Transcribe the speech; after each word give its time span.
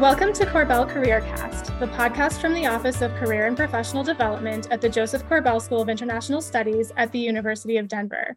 Welcome 0.00 0.34
to 0.34 0.44
Korbel 0.44 0.86
CareerCast, 0.92 1.80
the 1.80 1.86
podcast 1.86 2.38
from 2.38 2.52
the 2.52 2.66
Office 2.66 3.00
of 3.00 3.14
Career 3.14 3.46
and 3.46 3.56
Professional 3.56 4.04
Development 4.04 4.68
at 4.70 4.82
the 4.82 4.90
Joseph 4.90 5.26
Korbel 5.26 5.58
School 5.58 5.80
of 5.80 5.88
International 5.88 6.42
Studies 6.42 6.92
at 6.98 7.10
the 7.12 7.18
University 7.18 7.78
of 7.78 7.88
Denver. 7.88 8.36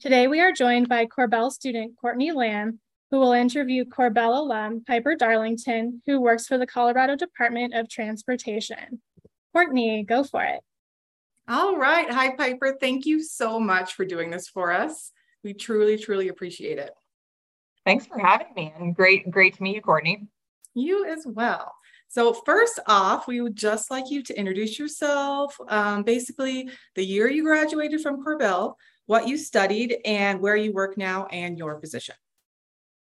Today, 0.00 0.26
we 0.26 0.40
are 0.40 0.50
joined 0.50 0.88
by 0.88 1.06
Korbel 1.06 1.52
student 1.52 1.96
Courtney 1.96 2.32
Lamb, 2.32 2.80
who 3.12 3.20
will 3.20 3.30
interview 3.30 3.84
Korbel 3.84 4.36
alum 4.36 4.82
Piper 4.84 5.14
Darlington, 5.14 6.02
who 6.06 6.20
works 6.20 6.48
for 6.48 6.58
the 6.58 6.66
Colorado 6.66 7.14
Department 7.14 7.72
of 7.72 7.88
Transportation. 7.88 9.00
Courtney, 9.52 10.02
go 10.02 10.24
for 10.24 10.42
it. 10.42 10.60
All 11.46 11.76
right. 11.76 12.10
Hi, 12.10 12.34
Piper. 12.34 12.76
Thank 12.80 13.06
you 13.06 13.22
so 13.22 13.60
much 13.60 13.94
for 13.94 14.04
doing 14.04 14.32
this 14.32 14.48
for 14.48 14.72
us. 14.72 15.12
We 15.44 15.54
truly, 15.54 15.98
truly 15.98 16.26
appreciate 16.26 16.80
it. 16.80 16.90
Thanks 17.84 18.06
for 18.06 18.18
having 18.18 18.48
me 18.56 18.74
and 18.76 18.92
great, 18.92 19.30
great 19.30 19.54
to 19.54 19.62
meet 19.62 19.76
you, 19.76 19.82
Courtney. 19.82 20.26
You 20.76 21.06
as 21.06 21.26
well. 21.26 21.74
So, 22.08 22.34
first 22.34 22.78
off, 22.86 23.26
we 23.26 23.40
would 23.40 23.56
just 23.56 23.90
like 23.90 24.10
you 24.10 24.22
to 24.24 24.38
introduce 24.38 24.78
yourself, 24.78 25.56
um, 25.68 26.02
basically, 26.02 26.68
the 26.94 27.04
year 27.04 27.28
you 27.28 27.42
graduated 27.42 28.02
from 28.02 28.22
Korbel, 28.22 28.74
what 29.06 29.26
you 29.26 29.38
studied, 29.38 29.96
and 30.04 30.38
where 30.40 30.54
you 30.54 30.74
work 30.74 30.98
now, 30.98 31.26
and 31.26 31.56
your 31.56 31.80
position. 31.80 32.14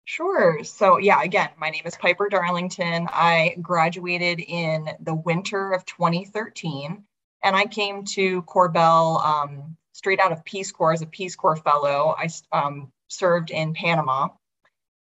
Sure. 0.06 0.64
So, 0.64 0.98
yeah, 0.98 1.22
again, 1.22 1.50
my 1.60 1.70
name 1.70 1.84
is 1.86 1.96
Piper 1.96 2.28
Darlington. 2.28 3.08
I 3.12 3.56
graduated 3.62 4.40
in 4.40 4.90
the 5.02 5.14
winter 5.14 5.72
of 5.72 5.86
2013, 5.86 7.04
and 7.44 7.56
I 7.56 7.66
came 7.66 8.04
to 8.06 8.42
Korbel 8.44 9.24
um, 9.24 9.78
straight 9.92 10.20
out 10.20 10.32
of 10.32 10.44
Peace 10.44 10.72
Corps 10.72 10.94
as 10.94 11.04
a 11.04 11.06
Peace 11.06 11.36
Corps 11.36 11.58
fellow. 11.58 12.16
I 12.18 12.30
um, 12.52 12.92
served 13.10 13.52
in 13.52 13.76
Panama 13.76 14.30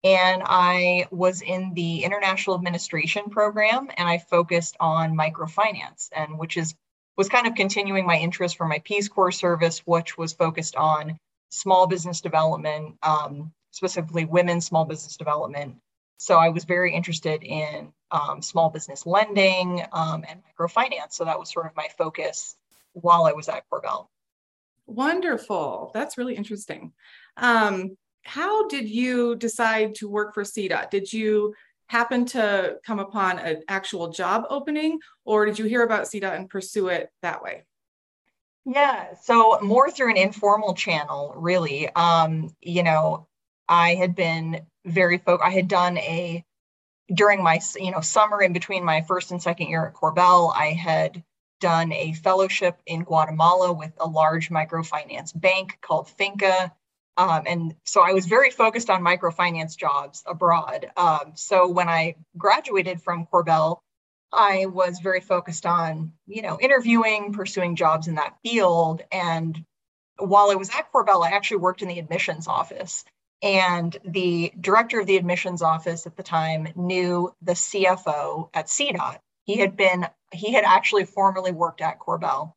and 0.05 0.42
I 0.44 1.06
was 1.11 1.42
in 1.42 1.72
the 1.75 2.05
international 2.05 2.56
administration 2.56 3.25
program 3.30 3.89
and 3.97 4.08
I 4.08 4.19
focused 4.19 4.77
on 4.80 5.16
microfinance 5.16 6.08
and 6.14 6.38
which 6.38 6.56
is 6.56 6.75
was 7.16 7.28
kind 7.28 7.47
of 7.47 7.55
continuing 7.55 8.06
my 8.06 8.16
interest 8.16 8.56
for 8.56 8.66
my 8.66 8.78
Peace 8.80 9.08
Corps 9.08 9.33
service, 9.33 9.78
which 9.86 10.19
was 10.19 10.34
focused 10.34 10.77
on 10.77 11.19
small 11.48 11.86
business 11.86 12.20
development, 12.20 12.97
um, 13.03 13.53
specifically 13.70 14.27
women's 14.27 14.66
small 14.66 14.84
business 14.84 15.16
development. 15.16 15.77
So 16.19 16.36
I 16.36 16.50
was 16.50 16.64
very 16.64 16.94
interested 16.94 17.42
in 17.42 17.92
um, 18.10 18.42
small 18.42 18.70
business 18.70 19.06
lending 19.06 19.83
um, 19.92 20.25
and 20.28 20.42
microfinance. 20.58 21.12
So 21.12 21.25
that 21.25 21.38
was 21.38 21.50
sort 21.50 21.66
of 21.66 21.77
my 21.77 21.88
focus 21.97 22.56
while 22.92 23.25
I 23.25 23.33
was 23.33 23.48
at 23.48 23.64
Korbel. 23.70 24.08
Wonderful. 24.86 25.91
That's 25.94 26.16
really 26.16 26.34
interesting. 26.34 26.92
Um, 27.36 27.97
how 28.27 28.69
did 28.69 28.88
you 28.88 29.36
decide 29.36 29.94
to 29.96 30.08
work 30.08 30.34
for 30.34 30.42
CDOT? 30.42 30.91
Did 30.91 31.12
you 31.12 31.55
happen 31.88 32.24
to 32.27 32.77
come 32.84 32.98
upon 32.98 33.38
an 33.38 33.62
actual 33.69 34.08
job 34.08 34.44
opening 34.50 34.98
or 35.24 35.46
did 35.46 35.58
you 35.58 35.64
hear 35.66 35.82
about 35.82 36.05
CDOT 36.05 36.36
and 36.36 36.50
pursue 36.50 36.88
it 36.88 37.10
that 37.22 37.42
way? 37.42 37.64
Yeah, 38.64 39.14
so 39.22 39.60
more 39.62 39.91
through 39.91 40.10
an 40.10 40.16
informal 40.16 40.74
channel, 40.74 41.32
really. 41.36 41.88
Um, 41.94 42.50
you 42.60 42.82
know, 42.82 43.28
I 43.69 43.94
had 43.94 44.16
been 44.16 44.66
very 44.84 45.19
focused. 45.19 45.47
I 45.47 45.52
had 45.52 45.69
done 45.69 45.98
a 45.98 46.44
during 47.14 47.42
my 47.42 47.60
you 47.78 47.92
know 47.92 48.00
summer 48.00 48.42
in 48.42 48.52
between 48.52 48.84
my 48.84 49.02
first 49.02 49.30
and 49.30 49.41
second 49.41 49.69
year 49.69 49.86
at 49.86 49.94
Korbel, 49.94 50.52
I 50.54 50.72
had 50.72 51.22
done 51.60 51.92
a 51.92 52.12
fellowship 52.12 52.80
in 52.86 53.04
Guatemala 53.04 53.72
with 53.72 53.92
a 53.98 54.06
large 54.06 54.50
microfinance 54.50 55.38
bank 55.38 55.78
called 55.80 56.08
Finca. 56.10 56.72
Um, 57.17 57.42
and 57.47 57.75
so 57.84 58.03
I 58.03 58.12
was 58.12 58.27
very 58.27 58.50
focused 58.50 58.91
on 58.91 59.03
microfinance 59.03 59.77
jobs 59.77 60.22
abroad. 60.27 60.91
Um, 60.97 61.33
so 61.34 61.69
when 61.69 61.89
I 61.89 62.17
graduated 62.36 63.00
from 63.00 63.27
Korbel, 63.33 63.78
I 64.32 64.66
was 64.66 64.99
very 65.00 65.21
focused 65.21 65.65
on, 65.65 66.12
you 66.27 66.43
know, 66.43 66.59
interviewing, 66.60 67.32
pursuing 67.32 67.77
jobs 67.77 68.06
in 68.09 68.16
that 68.16 68.37
field. 68.43 69.03
And 69.10 69.65
while 70.19 70.50
I 70.50 70.56
was 70.56 70.71
at 70.71 70.93
Korbel, 70.93 71.25
I 71.25 71.31
actually 71.31 71.59
worked 71.59 71.82
in 71.82 71.88
the 71.88 71.99
admissions 71.99 72.49
office. 72.49 73.04
And 73.43 73.97
the 74.04 74.53
director 74.60 75.00
of 75.00 75.06
the 75.06 75.16
admissions 75.16 75.62
office 75.62 76.06
at 76.06 76.16
the 76.16 76.22
time 76.22 76.69
knew 76.75 77.33
the 77.43 77.53
CFO 77.53 78.48
at 78.53 78.66
CDOT. 78.66 79.19
He 79.44 79.59
had 79.59 79.77
been, 79.77 80.06
he 80.33 80.53
had 80.53 80.65
actually 80.65 81.04
formerly 81.04 81.53
worked 81.53 81.81
at 81.81 81.98
Korbel. 81.98 82.53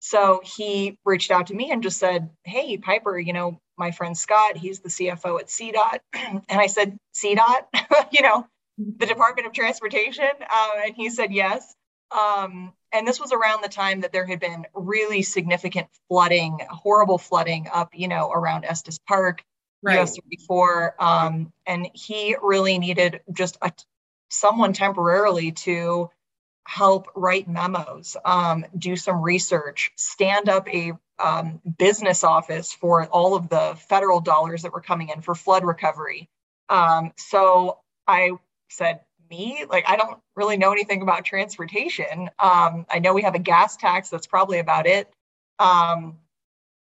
So 0.00 0.40
he 0.42 0.98
reached 1.04 1.30
out 1.30 1.48
to 1.48 1.54
me 1.54 1.70
and 1.70 1.82
just 1.82 1.98
said, 1.98 2.30
Hey, 2.44 2.78
Piper, 2.78 3.18
you 3.18 3.32
know, 3.32 3.58
my 3.80 3.90
friend 3.90 4.16
Scott, 4.16 4.56
he's 4.56 4.78
the 4.78 4.90
CFO 4.90 5.40
at 5.40 5.46
CDOT. 5.46 5.98
and 6.48 6.60
I 6.60 6.68
said, 6.68 6.96
CDOT, 7.14 7.64
you 8.12 8.22
know, 8.22 8.46
the 8.78 9.06
Department 9.06 9.48
of 9.48 9.52
Transportation. 9.52 10.30
Uh, 10.48 10.70
and 10.84 10.94
he 10.94 11.10
said, 11.10 11.32
yes. 11.32 11.74
Um, 12.16 12.72
and 12.92 13.06
this 13.08 13.20
was 13.20 13.32
around 13.32 13.62
the 13.62 13.68
time 13.68 14.02
that 14.02 14.12
there 14.12 14.26
had 14.26 14.38
been 14.38 14.66
really 14.74 15.22
significant 15.22 15.88
flooding, 16.08 16.58
horrible 16.68 17.18
flooding 17.18 17.68
up, 17.72 17.90
you 17.94 18.08
know, 18.08 18.30
around 18.30 18.64
Estes 18.64 18.98
Park, 19.08 19.42
right. 19.82 19.98
US 19.98 20.16
34. 20.16 20.94
Um, 20.98 21.52
and 21.66 21.88
he 21.94 22.36
really 22.42 22.78
needed 22.78 23.20
just 23.32 23.56
a, 23.62 23.72
someone 24.28 24.72
temporarily 24.72 25.52
to 25.52 26.10
help 26.66 27.08
write 27.16 27.48
memos, 27.48 28.16
um, 28.24 28.64
do 28.76 28.96
some 28.96 29.22
research, 29.22 29.90
stand 29.96 30.48
up 30.48 30.68
a 30.68 30.92
um, 31.20 31.60
business 31.78 32.24
office 32.24 32.72
for 32.72 33.06
all 33.06 33.34
of 33.34 33.48
the 33.48 33.76
federal 33.88 34.20
dollars 34.20 34.62
that 34.62 34.72
were 34.72 34.80
coming 34.80 35.10
in 35.10 35.20
for 35.20 35.34
flood 35.34 35.64
recovery. 35.64 36.28
Um, 36.68 37.12
so 37.16 37.78
I 38.06 38.32
said, 38.68 39.00
me, 39.30 39.64
like, 39.68 39.84
I 39.88 39.96
don't 39.96 40.18
really 40.34 40.56
know 40.56 40.72
anything 40.72 41.02
about 41.02 41.24
transportation. 41.24 42.30
Um, 42.38 42.86
I 42.90 42.98
know 42.98 43.14
we 43.14 43.22
have 43.22 43.34
a 43.34 43.40
gas 43.40 43.76
tax, 43.76 44.10
that's 44.10 44.26
probably 44.26 44.58
about 44.58 44.86
it. 44.86 45.08
Um, 45.58 46.18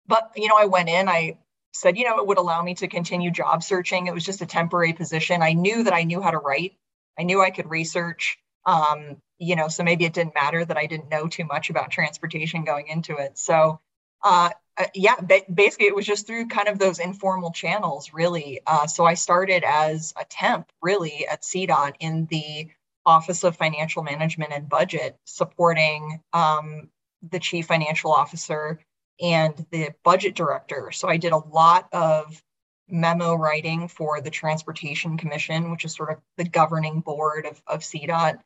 but, 0.07 0.31
you 0.37 0.49
know, 0.49 0.57
I 0.57 0.67
went 0.67 0.89
in, 0.89 1.09
I 1.09 1.39
said, 1.73 1.99
you 1.99 2.05
know, 2.05 2.19
it 2.19 2.27
would 2.27 2.39
allow 2.39 2.63
me 2.63 2.75
to 2.75 2.89
continue 2.89 3.31
job 3.31 3.63
searching. 3.63 4.07
It 4.07 4.15
was 4.15 4.25
just 4.25 4.43
a 4.43 4.47
temporary 4.47 4.93
position. 4.93 5.43
I 5.43 5.53
knew 5.53 5.83
that 5.85 5.93
I 5.93 6.05
knew 6.05 6.21
how 6.21 6.31
to 6.31 6.39
write, 6.39 6.75
I 7.19 7.25
knew 7.25 7.43
I 7.43 7.51
could 7.51 7.69
research. 7.69 8.39
Um, 8.65 9.17
you 9.39 9.57
know, 9.57 9.69
so 9.69 9.83
maybe 9.83 10.05
it 10.05 10.13
didn't 10.13 10.35
matter 10.35 10.65
that 10.65 10.77
I 10.77 10.87
didn't 10.87 11.09
know 11.09 11.29
too 11.29 11.45
much 11.45 11.71
about 11.71 11.91
transportation 11.91 12.65
going 12.65 12.89
into 12.89 13.17
it. 13.17 13.39
So, 13.39 13.81
uh, 14.23 14.51
uh, 14.77 14.85
yeah, 14.95 15.17
ba- 15.21 15.43
basically 15.53 15.87
it 15.87 15.95
was 15.95 16.07
just 16.07 16.27
through 16.27 16.47
kind 16.47 16.69
of 16.69 16.79
those 16.79 16.99
informal 17.01 17.51
channels, 17.51 18.13
really. 18.13 18.61
Uh, 18.67 18.87
so 18.87 19.05
I 19.05 19.15
started 19.15 19.65
as 19.65 20.15
a 20.21 20.25
temp, 20.25 20.71
really, 20.81 21.27
at 21.27 21.43
CDOT 21.43 21.95
in 22.01 22.27
the 22.31 22.69
Office 23.05 23.43
of 23.43 23.57
Financial 23.57 24.03
Management 24.03 24.53
and 24.53 24.69
Budget, 24.69 25.19
supporting 25.25 26.21
um, 26.33 26.91
the 27.29 27.41
chief 27.41 27.67
financial 27.67 28.13
officer 28.13 28.79
and 29.21 29.67
the 29.73 29.91
budget 30.05 30.37
director. 30.37 30.93
So 30.93 31.09
I 31.09 31.17
did 31.17 31.33
a 31.33 31.39
lot 31.39 31.89
of 31.93 32.41
memo 32.89 33.35
writing 33.35 33.89
for 33.89 34.21
the 34.21 34.31
Transportation 34.31 35.17
Commission, 35.17 35.71
which 35.71 35.85
is 35.85 35.95
sort 35.95 36.11
of 36.13 36.19
the 36.37 36.45
governing 36.45 37.01
board 37.01 37.47
of, 37.47 37.61
of 37.67 37.81
CDOT 37.81 38.39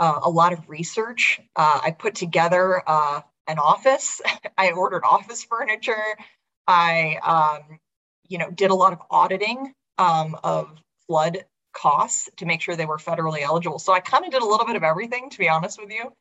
uh, 0.00 0.20
a 0.22 0.30
lot 0.30 0.52
of 0.52 0.68
research. 0.68 1.40
Uh, 1.54 1.80
I 1.84 1.90
put 1.90 2.14
together 2.14 2.82
uh, 2.86 3.20
an 3.50 3.58
office. 3.58 4.20
I 4.58 4.72
ordered 4.72 5.04
office 5.04 5.44
furniture. 5.44 6.16
I, 6.66 7.16
um, 7.22 7.78
you 8.28 8.38
know, 8.38 8.50
did 8.50 8.70
a 8.70 8.74
lot 8.74 8.92
of 8.92 9.00
auditing 9.10 9.72
um, 9.98 10.36
of 10.44 10.70
flood 11.06 11.44
costs 11.72 12.28
to 12.36 12.46
make 12.46 12.60
sure 12.60 12.76
they 12.76 12.86
were 12.86 12.98
federally 12.98 13.42
eligible. 13.42 13.78
So 13.78 13.92
I 13.92 14.00
kind 14.00 14.24
of 14.24 14.30
did 14.30 14.42
a 14.42 14.46
little 14.46 14.66
bit 14.66 14.76
of 14.76 14.82
everything, 14.82 15.30
to 15.30 15.38
be 15.38 15.48
honest 15.48 15.80
with 15.80 15.90
you. 15.90 16.12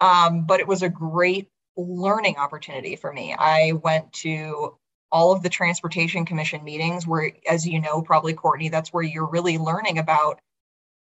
Um, 0.00 0.46
but 0.46 0.60
it 0.60 0.68
was 0.68 0.82
a 0.82 0.88
great 0.88 1.48
learning 1.76 2.36
opportunity 2.36 2.96
for 2.96 3.12
me. 3.12 3.34
I 3.36 3.72
went 3.72 4.12
to 4.14 4.76
all 5.10 5.32
of 5.32 5.42
the 5.42 5.48
Transportation 5.48 6.26
Commission 6.26 6.64
meetings 6.64 7.06
where, 7.06 7.32
as 7.48 7.66
you 7.66 7.80
know, 7.80 8.02
probably 8.02 8.34
Courtney, 8.34 8.68
that's 8.68 8.92
where 8.92 9.02
you're 9.02 9.28
really 9.28 9.58
learning 9.58 9.98
about 9.98 10.40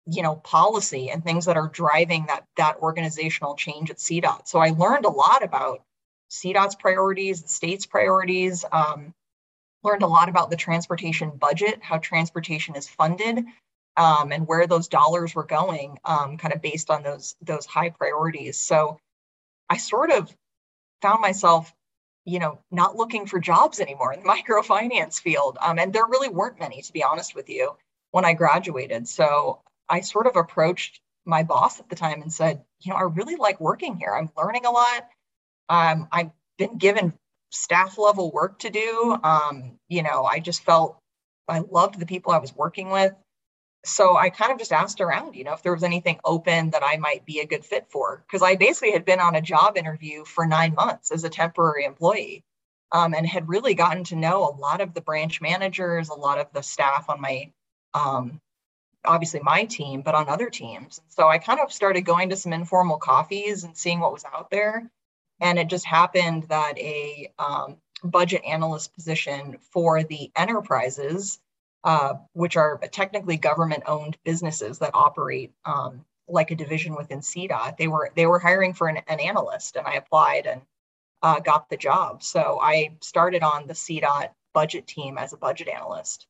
you 0.07 0.23
know 0.23 0.37
policy 0.37 1.11
and 1.11 1.23
things 1.23 1.45
that 1.47 1.57
are 1.57 1.69
driving 1.69 2.27
that 2.27 2.45
that 2.57 2.77
organizational 2.79 3.55
change 3.55 3.91
at 3.91 3.99
CDOT. 3.99 4.49
So 4.49 4.59
I 4.59 4.71
learned 4.71 5.05
a 5.05 5.11
lot 5.11 5.43
about 5.43 5.83
CDOT's 6.31 6.77
priorities, 6.77 7.43
the 7.43 7.49
state's 7.49 7.87
priorities. 7.87 8.65
Um, 8.71 9.15
learned 9.83 10.03
a 10.03 10.07
lot 10.07 10.29
about 10.29 10.51
the 10.51 10.57
transportation 10.57 11.31
budget, 11.31 11.83
how 11.83 11.99
transportation 11.99 12.77
is 12.77 12.89
funded, 12.89 13.45
um, 13.97 14.33
and 14.33 14.47
where 14.47 14.67
those 14.67 14.89
dollars 14.89 15.35
were 15.35 15.45
going, 15.45 15.99
um, 16.05 16.37
kind 16.37 16.55
of 16.55 16.63
based 16.63 16.91
on 16.91 17.03
those 17.03 17.37
those 17.43 17.67
high 17.67 17.91
priorities. 17.91 18.59
So 18.59 18.99
I 19.69 19.77
sort 19.77 20.11
of 20.11 20.35
found 21.03 21.21
myself, 21.21 21.73
you 22.25 22.39
know, 22.39 22.59
not 22.71 22.97
looking 22.97 23.27
for 23.27 23.41
jobs 23.41 23.81
anymore 23.81 24.13
in 24.13 24.23
the 24.23 24.29
microfinance 24.49 25.21
field, 25.21 25.59
um, 25.61 25.79
and 25.79 25.93
there 25.93 26.07
really 26.07 26.29
weren't 26.29 26.61
many, 26.61 26.83
to 26.83 26.93
be 26.93 27.03
honest 27.03 27.35
with 27.35 27.49
you, 27.49 27.77
when 28.11 28.25
I 28.25 28.35
graduated. 28.35 29.09
So 29.09 29.61
I 29.91 30.01
sort 30.01 30.27
of 30.29 30.37
approached 30.37 31.01
my 31.27 31.43
boss 31.43 31.81
at 31.81 31.89
the 31.91 31.97
time 31.97 32.23
and 32.23 32.33
said, 32.33 32.63
you 32.81 32.93
know, 32.93 32.97
I 32.99 33.03
really 33.03 33.37
like 33.37 33.61
working 33.61 33.97
here. 33.99 34.15
I'm 34.15 34.31
learning 34.37 34.65
a 34.67 34.71
lot. 34.71 35.09
Um, 35.69 36.09
I've 36.13 36.31
been 36.59 36.79
given 36.79 37.13
staff 37.51 37.99
level 37.99 38.31
work 38.31 38.61
to 38.61 38.71
do. 38.71 39.19
Um, 39.23 39.79
you 39.89 40.03
know, 40.03 40.25
I 40.25 40.39
just 40.41 40.63
felt 40.65 40.99
I 41.49 41.61
loved 41.71 41.99
the 41.99 42.07
people 42.07 42.33
I 42.33 42.39
was 42.39 42.55
working 42.55 42.91
with. 42.91 43.13
so 43.85 44.17
I 44.17 44.31
kind 44.31 44.53
of 44.53 44.59
just 44.59 44.73
asked 44.73 45.01
around, 45.01 45.35
you 45.37 45.45
know, 45.45 45.55
if 45.55 45.63
there 45.63 45.73
was 45.73 45.83
anything 45.83 46.21
open 46.25 46.71
that 46.71 46.83
I 46.85 46.97
might 46.99 47.25
be 47.25 47.41
a 47.41 47.47
good 47.47 47.65
fit 47.65 47.87
for. 47.91 48.25
Because 48.27 48.43
I 48.43 48.57
basically 48.57 48.93
had 48.93 49.05
been 49.07 49.21
on 49.21 49.35
a 49.37 49.41
job 49.43 49.77
interview 49.79 50.25
for 50.25 50.47
nine 50.47 50.75
months 50.75 51.11
as 51.11 51.25
a 51.25 51.31
temporary 51.31 51.85
employee 51.85 52.45
um, 52.93 53.15
and 53.15 53.27
had 53.27 53.49
really 53.49 53.75
gotten 53.75 54.05
to 54.05 54.17
know 54.17 54.45
a 54.45 54.57
lot 54.57 54.81
of 54.83 54.95
the 54.95 55.01
branch 55.01 55.41
managers, 55.41 56.11
a 56.11 56.15
lot 56.15 56.39
of 56.39 56.49
the 56.53 56.63
staff 56.63 57.09
on 57.09 57.21
my, 57.21 57.51
um, 57.95 58.41
obviously 59.05 59.41
my 59.41 59.65
team, 59.65 60.03
but 60.03 60.15
on 60.15 60.29
other 60.29 60.51
teams. 60.51 61.01
So 61.09 61.29
I 61.29 61.39
kind 61.39 61.61
of 61.61 61.73
started 61.73 62.03
going 62.03 62.31
to 62.31 62.37
some 62.37 62.53
informal 62.53 62.99
coffees 62.99 63.65
and 63.65 63.77
seeing 63.77 64.01
what 64.01 64.13
was 64.13 64.25
out 64.25 64.51
there. 64.51 64.91
And 65.41 65.59
it 65.59 65.69
just 65.69 65.87
happened 65.87 66.45
that 66.45 66.79
a 66.79 67.33
um, 67.39 67.77
budget 68.05 68.43
analyst 68.45 68.95
position 68.95 69.57
for 69.73 70.03
the 70.03 70.31
enterprises 70.37 71.39
uh, 71.85 72.15
which 72.33 72.57
are 72.57 72.79
technically 72.93 73.37
government-owned 73.37 74.19
businesses 74.25 74.79
that 74.79 74.91
operate 74.95 75.53
um, 75.65 76.05
like 76.29 76.51
a 76.51 76.55
division 76.55 76.95
within 76.95 77.21
CDOT. 77.21 77.77
They 77.77 77.89
were 77.89 78.11
they 78.15 78.27
were 78.27 78.39
hiring 78.39 78.75
for 78.75 78.89
an, 78.89 78.99
an 79.09 79.19
analyst, 79.19 79.77
and 79.77 79.87
I 79.87 79.95
applied 79.95 80.47
and 80.47 80.63
uh, 81.23 81.41
got 81.41 81.69
the 81.69 81.77
job. 81.77 82.23
So 82.23 82.59
I 82.61 82.97
started 83.01 83.43
on 83.43 83.67
the 83.67 83.73
CDOT 83.73 84.29
budget 84.53 84.87
team 84.87 85.17
as 85.19 85.33
a 85.33 85.39
budget 85.39 85.69
analyst. 85.69 86.27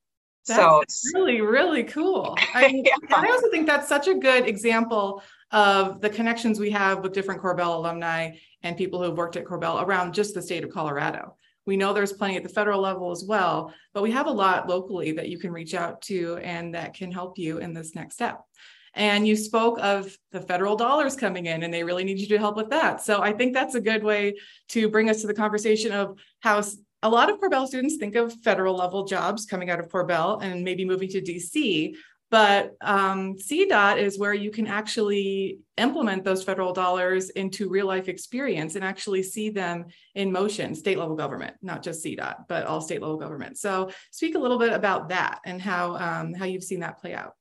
That's 0.46 0.60
so 0.60 0.80
it's 0.80 1.10
really 1.14 1.40
really 1.40 1.84
cool. 1.84 2.36
I, 2.54 2.68
mean, 2.68 2.84
yeah. 2.84 3.16
I 3.16 3.28
also 3.28 3.50
think 3.50 3.66
that's 3.66 3.88
such 3.88 4.08
a 4.08 4.14
good 4.14 4.46
example 4.46 5.22
of 5.50 6.00
the 6.00 6.10
connections 6.10 6.58
we 6.58 6.70
have 6.70 7.02
with 7.02 7.12
different 7.12 7.42
Korbel 7.42 7.76
alumni 7.76 8.32
and 8.62 8.76
people 8.76 9.00
who 9.00 9.06
have 9.06 9.18
worked 9.18 9.36
at 9.36 9.44
Korbel 9.44 9.82
around 9.82 10.14
just 10.14 10.34
the 10.34 10.42
state 10.42 10.64
of 10.64 10.70
Colorado. 10.70 11.36
We 11.66 11.76
know 11.76 11.92
there's 11.92 12.12
plenty 12.12 12.36
at 12.36 12.42
the 12.42 12.48
federal 12.48 12.80
level 12.80 13.10
as 13.10 13.24
well, 13.24 13.72
but 13.92 14.02
we 14.02 14.10
have 14.12 14.26
a 14.26 14.32
lot 14.32 14.68
locally 14.68 15.12
that 15.12 15.28
you 15.28 15.38
can 15.38 15.52
reach 15.52 15.74
out 15.74 16.02
to 16.02 16.38
and 16.38 16.74
that 16.74 16.94
can 16.94 17.12
help 17.12 17.38
you 17.38 17.58
in 17.58 17.74
this 17.74 17.94
next 17.94 18.14
step. 18.14 18.40
And 18.94 19.26
you 19.26 19.36
spoke 19.36 19.78
of 19.80 20.16
the 20.32 20.40
federal 20.40 20.74
dollars 20.74 21.14
coming 21.14 21.46
in, 21.46 21.62
and 21.62 21.72
they 21.72 21.84
really 21.84 22.02
need 22.02 22.18
you 22.18 22.26
to 22.28 22.38
help 22.38 22.56
with 22.56 22.70
that. 22.70 23.00
So 23.02 23.22
I 23.22 23.32
think 23.32 23.54
that's 23.54 23.76
a 23.76 23.80
good 23.80 24.02
way 24.02 24.34
to 24.70 24.88
bring 24.88 25.08
us 25.08 25.20
to 25.20 25.28
the 25.28 25.34
conversation 25.34 25.92
of 25.92 26.18
how 26.40 26.62
a 27.02 27.08
lot 27.08 27.30
of 27.30 27.40
Korbel 27.40 27.66
students 27.66 27.96
think 27.96 28.14
of 28.14 28.32
federal 28.42 28.76
level 28.76 29.04
jobs 29.04 29.46
coming 29.46 29.70
out 29.70 29.80
of 29.80 29.88
Korbel 29.88 30.42
and 30.42 30.62
maybe 30.64 30.84
moving 30.84 31.08
to 31.10 31.20
DC, 31.20 31.94
but 32.30 32.76
um, 32.80 33.34
CDOT 33.34 33.98
is 33.98 34.18
where 34.18 34.34
you 34.34 34.52
can 34.52 34.68
actually 34.68 35.58
implement 35.76 36.22
those 36.22 36.44
federal 36.44 36.72
dollars 36.72 37.30
into 37.30 37.68
real 37.68 37.86
life 37.86 38.08
experience 38.08 38.76
and 38.76 38.84
actually 38.84 39.22
see 39.22 39.50
them 39.50 39.86
in 40.14 40.30
motion, 40.30 40.76
state 40.76 40.96
level 40.96 41.16
government, 41.16 41.56
not 41.60 41.82
just 41.82 42.04
CDOT, 42.04 42.46
but 42.48 42.66
all 42.66 42.80
state 42.80 43.00
level 43.00 43.16
government. 43.16 43.58
So 43.58 43.90
speak 44.12 44.36
a 44.36 44.38
little 44.38 44.58
bit 44.58 44.72
about 44.72 45.08
that 45.08 45.40
and 45.44 45.60
how, 45.60 45.96
um, 45.96 46.32
how 46.32 46.44
you've 46.44 46.62
seen 46.62 46.80
that 46.80 47.00
play 47.00 47.14
out. 47.14 47.34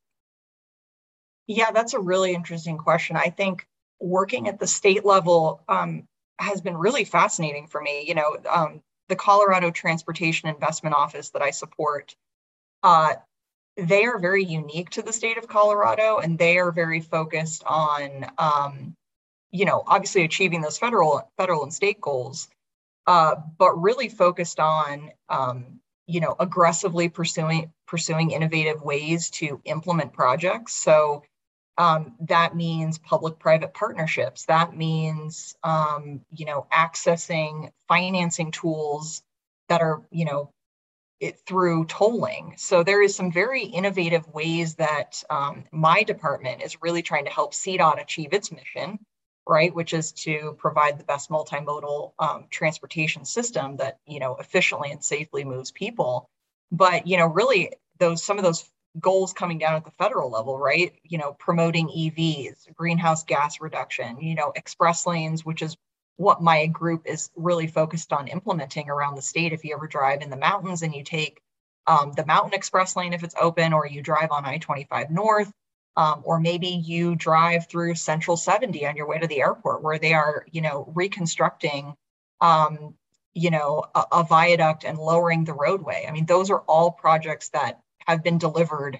Yeah, 1.46 1.72
that's 1.72 1.94
a 1.94 2.00
really 2.00 2.34
interesting 2.34 2.78
question. 2.78 3.16
I 3.16 3.30
think 3.30 3.68
working 4.00 4.48
at 4.48 4.60
the 4.60 4.68
state 4.68 5.06
level 5.06 5.64
um, 5.68 6.08
has 6.40 6.62
been 6.62 6.78
really 6.78 7.04
fascinating 7.04 7.68
for 7.68 7.82
me. 7.82 8.06
You 8.08 8.16
know, 8.16 8.38
um, 8.50 8.82
the 9.10 9.16
Colorado 9.16 9.72
Transportation 9.72 10.48
Investment 10.48 10.96
Office 10.96 11.32
that 11.32 11.42
I 11.42 11.52
support 11.52 12.16
uh, 12.84 13.16
they 13.76 14.06
are 14.06 14.20
very 14.20 14.44
unique 14.44 14.90
to 14.92 15.02
the 15.02 15.14
state 15.14 15.38
of 15.38 15.48
Colorado 15.48 16.18
and 16.18 16.38
they 16.38 16.58
are 16.58 16.72
very 16.72 17.00
focused 17.00 17.64
on, 17.66 18.26
um, 18.38 18.96
you 19.52 19.66
know, 19.66 19.84
obviously 19.88 20.24
achieving 20.24 20.62
those 20.62 20.78
federal, 20.78 21.30
federal 21.38 21.64
and 21.64 21.74
state 21.74 22.02
goals, 22.02 22.50
uh, 23.08 23.36
but 23.58 23.82
really 23.82 24.10
focused 24.10 24.60
on, 24.60 25.12
um, 25.30 25.80
you 26.08 26.20
know, 26.20 26.36
aggressively 26.40 27.10
pursuing 27.10 27.72
pursuing 27.88 28.32
innovative 28.32 28.82
ways 28.82 29.30
to 29.32 29.60
implement 29.66 30.14
projects. 30.14 30.74
So 30.74 31.24
um, 31.80 32.14
that 32.28 32.58
means 32.58 32.98
public-private 32.98 33.74
partnerships. 33.74 34.46
That 34.46 34.76
means, 34.76 35.56
um, 35.64 36.20
you 36.30 36.46
know, 36.46 36.68
accessing 36.74 37.72
financing 37.88 38.52
tools 38.52 39.24
that 39.70 39.82
are, 39.82 40.02
you 40.12 40.26
know, 40.26 40.52
it 41.22 41.40
through 41.48 41.86
tolling. 41.86 42.56
So 42.58 42.84
there 42.84 43.02
is 43.02 43.16
some 43.16 43.32
very 43.32 43.64
innovative 43.64 44.28
ways 44.28 44.76
that 44.76 45.24
um, 45.30 45.64
my 45.72 46.04
department 46.04 46.62
is 46.64 46.82
really 46.82 47.02
trying 47.02 47.26
to 47.26 47.32
help 47.32 47.54
CDOT 47.54 48.02
achieve 48.02 48.34
its 48.34 48.52
mission, 48.52 49.00
right? 49.48 49.74
Which 49.74 49.94
is 49.94 50.12
to 50.24 50.58
provide 50.60 51.00
the 51.00 51.06
best 51.06 51.30
multimodal 51.30 52.12
um, 52.20 52.48
transportation 52.50 53.24
system 53.24 53.78
that 53.78 54.00
you 54.06 54.20
know 54.20 54.36
efficiently 54.36 54.92
and 54.92 55.04
safely 55.04 55.46
moves 55.46 55.72
people. 55.72 56.30
But 56.74 57.08
you 57.08 57.18
know, 57.18 57.28
really, 57.28 57.72
those 58.00 58.22
some 58.22 58.38
of 58.38 58.44
those 58.44 58.70
goals 59.00 59.34
coming 59.34 59.58
down 59.58 59.76
at 59.76 59.86
the 59.86 59.92
federal 59.92 60.32
level, 60.32 60.58
right? 60.58 60.94
You 61.04 61.18
know, 61.18 61.34
promoting 61.34 61.88
EVs, 61.88 62.74
greenhouse 62.76 63.24
gas 63.24 63.62
reduction, 63.62 64.20
you 64.20 64.36
know, 64.36 64.52
express 64.56 65.06
lanes, 65.06 65.46
which 65.46 65.62
is 65.62 65.78
what 66.18 66.42
my 66.42 66.66
group 66.66 67.04
is 67.06 67.30
really 67.36 67.68
focused 67.68 68.12
on 68.12 68.28
implementing 68.28 68.90
around 68.90 69.16
the 69.16 69.22
state. 69.22 69.54
If 69.54 69.64
you 69.64 69.76
ever 69.76 69.88
drive 69.88 70.22
in 70.22 70.30
the 70.30 70.38
mountains 70.38 70.82
and 70.82 70.94
you 70.94 71.04
take 71.04 71.42
um, 71.88 72.12
the 72.12 72.26
Mountain 72.26 72.54
Express 72.54 72.96
lane 72.96 73.14
if 73.14 73.24
it's 73.24 73.36
open, 73.40 73.74
or 73.74 73.88
you 73.88 74.02
drive 74.02 74.32
on 74.32 74.46
I 74.46 74.58
25 74.58 75.10
North, 75.12 75.52
um, 75.96 76.22
or 76.24 76.40
maybe 76.40 76.68
you 76.68 77.16
drive 77.16 77.68
through 77.68 77.96
Central 77.96 78.38
70 78.38 78.86
on 78.86 78.96
your 78.96 79.08
way 79.08 79.20
to 79.20 79.28
the 79.28 79.42
airport 79.42 79.82
where 79.82 79.98
they 79.98 80.14
are, 80.14 80.46
you 80.52 80.62
know, 80.62 80.92
reconstructing, 80.96 81.94
um, 82.42 82.96
you 83.34 83.50
know, 83.50 83.86
a, 83.96 84.06
a 84.12 84.24
viaduct 84.24 84.84
and 84.84 84.98
lowering 84.98 85.46
the 85.46 85.54
roadway. 85.54 86.06
I 86.08 86.12
mean, 86.12 86.26
those 86.26 86.52
are 86.52 86.62
all 86.62 86.92
projects 86.92 87.50
that 87.50 87.82
have 88.08 88.24
been 88.24 88.38
delivered 88.38 89.00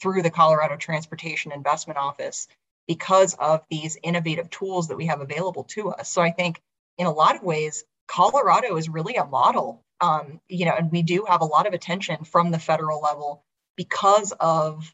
through 0.00 0.22
the 0.22 0.30
Colorado 0.30 0.76
Transportation 0.76 1.52
Investment 1.52 1.98
Office 1.98 2.48
because 2.86 3.34
of 3.34 3.62
these 3.70 3.98
innovative 4.02 4.48
tools 4.50 4.88
that 4.88 4.96
we 4.96 5.06
have 5.06 5.20
available 5.20 5.64
to 5.64 5.90
us. 5.90 6.10
So 6.10 6.22
I 6.22 6.30
think 6.30 6.60
in 6.96 7.06
a 7.06 7.12
lot 7.12 7.36
of 7.36 7.42
ways, 7.42 7.84
Colorado 8.06 8.76
is 8.76 8.88
really 8.88 9.16
a 9.16 9.26
model. 9.26 9.84
Um, 10.00 10.40
you 10.48 10.64
know, 10.64 10.74
and 10.76 10.90
we 10.90 11.02
do 11.02 11.26
have 11.28 11.40
a 11.40 11.46
lot 11.46 11.66
of 11.66 11.74
attention 11.74 12.24
from 12.24 12.50
the 12.50 12.58
federal 12.58 13.00
level 13.00 13.44
because 13.76 14.32
of 14.32 14.92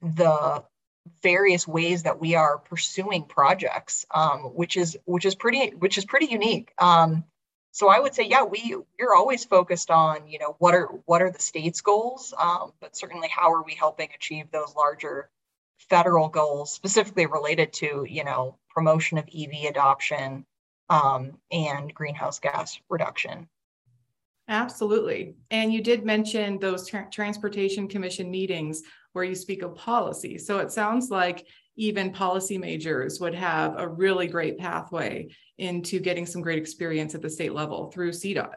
the 0.00 0.64
various 1.22 1.66
ways 1.66 2.04
that 2.04 2.20
we 2.20 2.34
are 2.34 2.58
pursuing 2.58 3.24
projects, 3.24 4.06
um, 4.10 4.40
which 4.54 4.76
is 4.76 4.96
which 5.04 5.24
is 5.24 5.34
pretty 5.34 5.70
which 5.70 5.98
is 5.98 6.04
pretty 6.04 6.26
unique. 6.26 6.72
Um, 6.78 7.24
so 7.72 7.88
I 7.88 7.98
would 7.98 8.14
say, 8.14 8.24
yeah, 8.24 8.44
we 8.44 8.76
we're 8.98 9.14
always 9.14 9.44
focused 9.44 9.90
on 9.90 10.28
you 10.28 10.38
know 10.38 10.56
what 10.58 10.74
are 10.74 10.86
what 11.06 11.22
are 11.22 11.30
the 11.30 11.40
state's 11.40 11.80
goals, 11.80 12.32
um, 12.38 12.72
but 12.80 12.94
certainly 12.96 13.28
how 13.28 13.52
are 13.52 13.64
we 13.64 13.74
helping 13.74 14.10
achieve 14.14 14.50
those 14.52 14.74
larger 14.76 15.30
federal 15.88 16.28
goals 16.28 16.72
specifically 16.72 17.26
related 17.26 17.72
to, 17.72 18.06
you 18.08 18.24
know, 18.24 18.56
promotion 18.68 19.18
of 19.18 19.28
EV 19.34 19.70
adoption 19.70 20.44
um, 20.88 21.38
and 21.50 21.92
greenhouse 21.94 22.38
gas 22.38 22.78
reduction. 22.88 23.48
Absolutely. 24.48 25.34
And 25.50 25.72
you 25.72 25.82
did 25.82 26.04
mention 26.04 26.58
those 26.58 26.88
tra- 26.88 27.08
Transportation 27.10 27.88
Commission 27.88 28.30
meetings 28.30 28.82
where 29.12 29.24
you 29.24 29.34
speak 29.34 29.62
of 29.62 29.74
policy. 29.76 30.36
So 30.38 30.58
it 30.58 30.70
sounds 30.70 31.10
like 31.10 31.46
even 31.76 32.12
policy 32.12 32.58
majors 32.58 33.20
would 33.20 33.34
have 33.34 33.78
a 33.78 33.88
really 33.88 34.26
great 34.26 34.58
pathway 34.58 35.28
into 35.58 36.00
getting 36.00 36.26
some 36.26 36.42
great 36.42 36.58
experience 36.58 37.14
at 37.14 37.22
the 37.22 37.30
state 37.30 37.52
level 37.52 37.90
through 37.90 38.10
CDOT. 38.10 38.54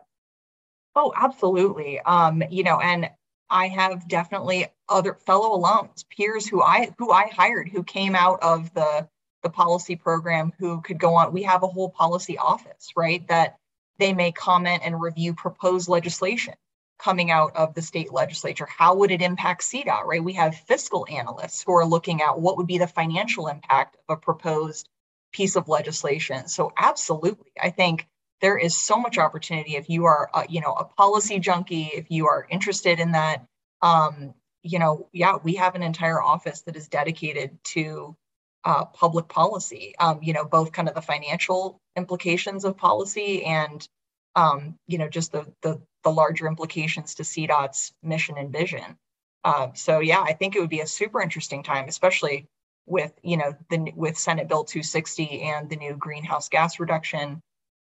Oh, 0.95 1.13
absolutely. 1.15 1.99
Um, 1.99 2.43
you 2.49 2.63
know, 2.63 2.79
and 2.79 3.09
I 3.49 3.67
have 3.67 4.07
definitely 4.07 4.67
other 4.89 5.13
fellow 5.25 5.57
alums, 5.57 6.03
peers 6.09 6.47
who 6.47 6.61
I 6.61 6.93
who 6.97 7.11
I 7.11 7.27
hired 7.27 7.69
who 7.69 7.83
came 7.83 8.15
out 8.15 8.41
of 8.41 8.73
the 8.73 9.07
the 9.43 9.49
policy 9.49 9.95
program 9.95 10.51
who 10.57 10.81
could 10.81 10.99
go 10.99 11.15
on. 11.15 11.31
We 11.31 11.43
have 11.43 11.63
a 11.63 11.67
whole 11.67 11.89
policy 11.89 12.37
office, 12.37 12.89
right? 12.95 13.25
That 13.27 13.57
they 13.99 14.13
may 14.13 14.31
comment 14.31 14.81
and 14.83 14.99
review 14.99 15.33
proposed 15.33 15.87
legislation 15.87 16.55
coming 16.97 17.31
out 17.31 17.55
of 17.55 17.73
the 17.73 17.81
state 17.81 18.11
legislature. 18.13 18.65
How 18.65 18.95
would 18.95 19.11
it 19.11 19.21
impact 19.21 19.63
CDOT, 19.63 20.05
right? 20.05 20.23
We 20.23 20.33
have 20.33 20.55
fiscal 20.55 21.05
analysts 21.09 21.63
who 21.63 21.73
are 21.73 21.85
looking 21.85 22.21
at 22.21 22.39
what 22.39 22.57
would 22.57 22.67
be 22.67 22.77
the 22.77 22.87
financial 22.87 23.47
impact 23.47 23.97
of 24.07 24.17
a 24.17 24.19
proposed 24.19 24.89
piece 25.33 25.55
of 25.55 25.67
legislation. 25.67 26.47
So 26.47 26.71
absolutely, 26.77 27.51
I 27.61 27.69
think 27.69 28.07
there 28.41 28.57
is 28.57 28.77
so 28.77 28.97
much 28.97 29.17
opportunity 29.17 29.75
if 29.75 29.89
you 29.89 30.05
are, 30.05 30.29
you 30.49 30.61
know, 30.61 30.73
a 30.73 30.85
policy 30.85 31.39
junkie, 31.39 31.89
if 31.93 32.09
you 32.09 32.27
are 32.27 32.47
interested 32.49 32.99
in 32.99 33.11
that. 33.11 33.45
Um, 33.81 34.33
you 34.63 34.79
know, 34.79 35.09
yeah, 35.13 35.37
we 35.43 35.55
have 35.55 35.75
an 35.75 35.83
entire 35.83 36.21
office 36.21 36.61
that 36.61 36.75
is 36.75 36.87
dedicated 36.87 37.57
to 37.65 38.15
uh, 38.63 38.85
public 38.85 39.27
policy. 39.27 39.93
Um, 39.99 40.19
you 40.23 40.33
know, 40.33 40.43
both 40.43 40.71
kind 40.71 40.89
of 40.89 40.95
the 40.95 41.01
financial 41.01 41.79
implications 41.95 42.65
of 42.65 42.75
policy 42.77 43.45
and, 43.45 43.87
um, 44.35 44.77
you 44.87 44.97
know, 44.97 45.09
just 45.09 45.31
the, 45.31 45.45
the 45.61 45.81
the 46.03 46.11
larger 46.11 46.47
implications 46.47 47.15
to 47.15 47.23
CDOT's 47.23 47.93
mission 48.03 48.37
and 48.37 48.51
vision. 48.51 48.97
Uh, 49.43 49.69
so 49.73 49.99
yeah, 49.99 50.21
I 50.21 50.33
think 50.33 50.55
it 50.55 50.59
would 50.59 50.69
be 50.69 50.81
a 50.81 50.87
super 50.87 51.21
interesting 51.21 51.63
time, 51.63 51.87
especially 51.87 52.47
with 52.85 53.13
you 53.23 53.37
know 53.37 53.55
the 53.69 53.91
with 53.95 54.17
Senate 54.17 54.47
Bill 54.47 54.63
260 54.63 55.41
and 55.41 55.69
the 55.69 55.75
new 55.75 55.95
greenhouse 55.95 56.49
gas 56.49 56.79
reduction 56.79 57.41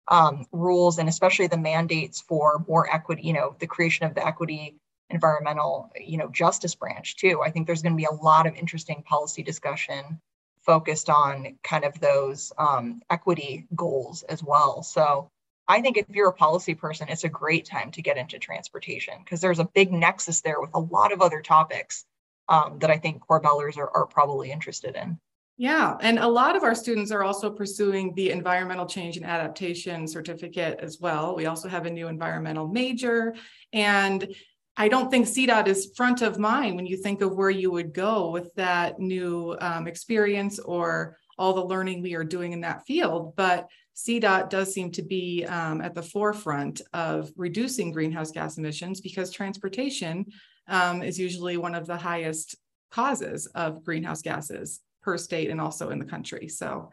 um, 0.08 0.46
rules 0.52 0.98
and 0.98 1.08
especially 1.08 1.48
the 1.48 1.58
mandates 1.58 2.20
for 2.20 2.64
more 2.68 2.92
equity, 2.92 3.22
you 3.22 3.32
know, 3.32 3.56
the 3.58 3.66
creation 3.66 4.06
of 4.06 4.14
the 4.14 4.24
equity 4.24 4.76
environmental, 5.10 5.90
you 5.96 6.16
know, 6.16 6.28
justice 6.28 6.74
branch 6.74 7.16
too. 7.16 7.40
I 7.44 7.50
think 7.50 7.66
there's 7.66 7.82
going 7.82 7.92
to 7.92 7.96
be 7.96 8.04
a 8.10 8.12
lot 8.12 8.46
of 8.46 8.54
interesting 8.54 9.02
policy 9.02 9.42
discussion 9.42 10.20
focused 10.60 11.08
on 11.10 11.58
kind 11.62 11.84
of 11.84 11.98
those 12.00 12.52
um, 12.58 13.00
equity 13.10 13.66
goals 13.74 14.22
as 14.24 14.42
well. 14.42 14.82
So 14.82 15.30
I 15.68 15.80
think 15.80 15.96
if 15.96 16.06
you're 16.08 16.28
a 16.28 16.32
policy 16.32 16.74
person, 16.74 17.08
it's 17.08 17.24
a 17.24 17.28
great 17.28 17.64
time 17.64 17.90
to 17.92 18.02
get 18.02 18.16
into 18.16 18.38
transportation 18.38 19.14
because 19.24 19.40
there's 19.40 19.58
a 19.58 19.64
big 19.74 19.92
nexus 19.92 20.40
there 20.40 20.60
with 20.60 20.70
a 20.74 20.80
lot 20.80 21.12
of 21.12 21.20
other 21.20 21.42
topics 21.42 22.04
um, 22.48 22.78
that 22.78 22.90
I 22.90 22.98
think 22.98 23.22
Korbelers 23.26 23.76
are, 23.76 23.90
are 23.90 24.06
probably 24.06 24.52
interested 24.52 24.94
in. 24.94 25.18
Yeah, 25.58 25.96
and 26.02 26.18
a 26.18 26.28
lot 26.28 26.54
of 26.54 26.62
our 26.62 26.74
students 26.74 27.10
are 27.10 27.24
also 27.24 27.50
pursuing 27.50 28.14
the 28.14 28.30
environmental 28.30 28.84
change 28.84 29.16
and 29.16 29.24
adaptation 29.24 30.06
certificate 30.06 30.78
as 30.80 31.00
well. 31.00 31.34
We 31.34 31.46
also 31.46 31.68
have 31.68 31.86
a 31.86 31.90
new 31.90 32.08
environmental 32.08 32.68
major, 32.68 33.34
and 33.72 34.34
I 34.76 34.88
don't 34.88 35.10
think 35.10 35.26
CDOT 35.26 35.66
is 35.68 35.92
front 35.96 36.20
of 36.20 36.38
mind 36.38 36.76
when 36.76 36.86
you 36.86 36.98
think 36.98 37.22
of 37.22 37.34
where 37.34 37.50
you 37.50 37.70
would 37.70 37.94
go 37.94 38.30
with 38.30 38.54
that 38.56 39.00
new 39.00 39.56
um, 39.58 39.86
experience 39.86 40.58
or 40.58 41.16
all 41.38 41.54
the 41.54 41.64
learning 41.64 42.02
we 42.02 42.14
are 42.14 42.24
doing 42.24 42.52
in 42.52 42.60
that 42.60 42.84
field. 42.84 43.34
But 43.36 43.68
CDOT 43.96 44.50
does 44.50 44.74
seem 44.74 44.90
to 44.92 45.02
be 45.02 45.44
um, 45.46 45.80
at 45.80 45.94
the 45.94 46.02
forefront 46.02 46.82
of 46.92 47.32
reducing 47.34 47.92
greenhouse 47.92 48.30
gas 48.30 48.58
emissions 48.58 49.00
because 49.00 49.30
transportation 49.30 50.26
um, 50.68 51.02
is 51.02 51.18
usually 51.18 51.56
one 51.56 51.74
of 51.74 51.86
the 51.86 51.96
highest 51.96 52.56
causes 52.90 53.46
of 53.54 53.82
greenhouse 53.84 54.20
gases 54.20 54.80
per 55.02 55.16
state 55.16 55.48
and 55.48 55.60
also 55.60 55.90
in 55.90 55.98
the 55.98 56.04
country. 56.04 56.46
So 56.48 56.90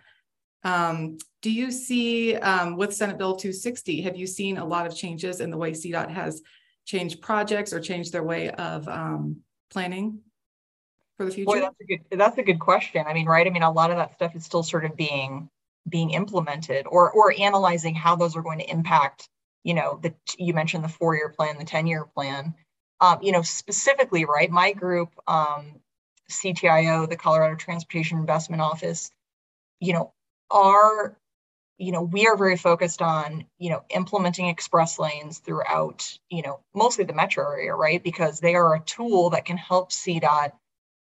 um, 0.63 1.17
do 1.41 1.51
you 1.51 1.71
see 1.71 2.37
um, 2.37 2.77
with 2.77 2.93
Senate 2.93 3.17
Bill 3.17 3.35
260, 3.35 4.01
have 4.01 4.15
you 4.15 4.25
seen 4.25 4.57
a 4.57 4.65
lot 4.65 4.87
of 4.87 4.95
changes 4.95 5.41
in 5.41 5.51
the 5.51 5.57
way 5.57 5.71
CDOT 5.71 6.09
has 6.09 6.41
changed 6.85 7.21
projects 7.21 7.73
or 7.73 7.81
changed 7.81 8.13
their 8.13 8.23
way 8.23 8.49
of 8.49 8.87
um, 8.87 9.41
planning 9.69 10.19
for 11.17 11.25
the 11.25 11.31
future? 11.31 11.45
Boy, 11.45 11.59
that's 11.59 11.75
a 11.81 11.85
good 11.85 11.99
that's 12.17 12.37
a 12.37 12.43
good 12.43 12.59
question. 12.59 13.03
I 13.05 13.13
mean, 13.13 13.25
right? 13.25 13.45
I 13.45 13.49
mean, 13.49 13.63
a 13.63 13.71
lot 13.71 13.91
of 13.91 13.97
that 13.97 14.13
stuff 14.13 14.35
is 14.37 14.45
still 14.45 14.63
sort 14.63 14.85
of 14.85 14.95
being 14.95 15.49
being 15.87 16.11
implemented 16.11 16.85
or 16.87 17.11
or 17.11 17.33
analyzing 17.37 17.95
how 17.95 18.15
those 18.15 18.35
are 18.35 18.41
going 18.41 18.59
to 18.59 18.69
impact, 18.69 19.29
you 19.63 19.73
know, 19.73 19.99
the 20.01 20.13
you 20.37 20.53
mentioned 20.53 20.83
the 20.83 20.89
four-year 20.89 21.29
plan, 21.29 21.57
the 21.57 21.65
10-year 21.65 22.05
plan. 22.15 22.55
Um, 23.01 23.19
you 23.21 23.33
know, 23.33 23.41
specifically, 23.41 24.23
right? 24.23 24.49
My 24.49 24.71
group, 24.71 25.09
um, 25.27 25.81
CTIO, 26.29 27.09
the 27.09 27.17
Colorado 27.17 27.55
Transportation 27.55 28.17
Investment 28.17 28.61
Office, 28.61 29.11
you 29.79 29.93
know, 29.93 30.13
are, 30.49 31.17
you 31.77 31.91
know, 31.91 32.03
we 32.03 32.27
are 32.27 32.37
very 32.37 32.55
focused 32.55 33.01
on, 33.01 33.45
you 33.59 33.69
know, 33.71 33.83
implementing 33.89 34.47
express 34.47 34.99
lanes 34.99 35.39
throughout, 35.39 36.17
you 36.29 36.43
know, 36.43 36.59
mostly 36.73 37.03
the 37.03 37.13
metro 37.13 37.43
area, 37.51 37.75
right? 37.75 38.01
Because 38.01 38.39
they 38.39 38.55
are 38.55 38.75
a 38.75 38.79
tool 38.81 39.31
that 39.31 39.45
can 39.45 39.57
help 39.57 39.91
CDOT, 39.91 40.51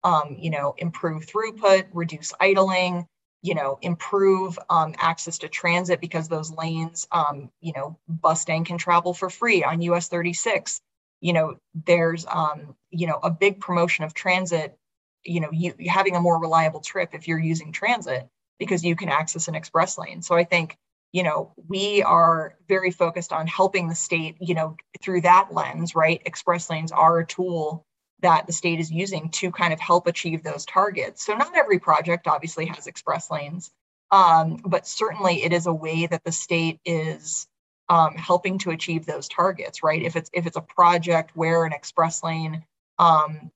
um, 0.04 0.36
you 0.38 0.50
know, 0.50 0.74
improve 0.78 1.26
throughput, 1.26 1.86
reduce 1.92 2.32
idling, 2.40 3.06
you 3.42 3.54
know, 3.54 3.78
improve 3.82 4.58
um, 4.68 4.94
access 4.98 5.38
to 5.38 5.48
transit 5.48 6.00
because 6.00 6.28
those 6.28 6.50
lanes, 6.50 7.06
um, 7.10 7.50
you 7.60 7.72
know, 7.74 7.98
Bustang 8.08 8.64
can 8.64 8.78
travel 8.78 9.14
for 9.14 9.30
free 9.30 9.64
on 9.64 9.80
US 9.82 10.08
36. 10.08 10.80
You 11.20 11.32
know, 11.32 11.56
there's, 11.74 12.26
um, 12.26 12.74
you 12.90 13.06
know, 13.06 13.18
a 13.22 13.30
big 13.30 13.60
promotion 13.60 14.04
of 14.04 14.14
transit 14.14 14.76
you 15.24 15.40
know 15.40 15.50
you 15.52 15.74
having 15.86 16.16
a 16.16 16.20
more 16.20 16.40
reliable 16.40 16.80
trip 16.80 17.10
if 17.12 17.28
you're 17.28 17.38
using 17.38 17.72
transit 17.72 18.28
because 18.58 18.84
you 18.84 18.96
can 18.96 19.08
access 19.08 19.48
an 19.48 19.54
express 19.54 19.98
lane 19.98 20.22
so 20.22 20.34
i 20.34 20.44
think 20.44 20.76
you 21.12 21.22
know 21.22 21.52
we 21.68 22.02
are 22.02 22.54
very 22.68 22.90
focused 22.90 23.32
on 23.32 23.46
helping 23.46 23.88
the 23.88 23.94
state 23.94 24.36
you 24.40 24.54
know 24.54 24.76
through 25.02 25.20
that 25.20 25.52
lens 25.52 25.94
right 25.94 26.22
express 26.24 26.70
lanes 26.70 26.92
are 26.92 27.18
a 27.18 27.26
tool 27.26 27.84
that 28.22 28.46
the 28.46 28.52
state 28.52 28.80
is 28.80 28.90
using 28.90 29.30
to 29.30 29.50
kind 29.50 29.72
of 29.72 29.80
help 29.80 30.06
achieve 30.06 30.42
those 30.42 30.66
targets. 30.66 31.24
So 31.24 31.34
not 31.34 31.56
every 31.56 31.78
project 31.78 32.26
obviously 32.26 32.66
has 32.66 32.86
express 32.86 33.30
lanes 33.30 33.70
um, 34.12 34.58
but 34.64 34.86
certainly 34.86 35.42
it 35.44 35.52
is 35.52 35.66
a 35.66 35.72
way 35.72 36.06
that 36.06 36.24
the 36.24 36.32
state 36.32 36.80
is 36.84 37.46
um, 37.88 38.14
helping 38.14 38.58
to 38.58 38.70
achieve 38.70 39.06
those 39.06 39.28
targets 39.28 39.82
right? 39.82 40.02
If 40.02 40.16
it's 40.16 40.30
if 40.32 40.46
it's 40.46 40.56
a 40.56 40.62
project 40.62 41.32
where 41.34 41.64
an 41.64 41.72
express 41.72 42.22
lane 42.22 42.64
um, 42.98 43.50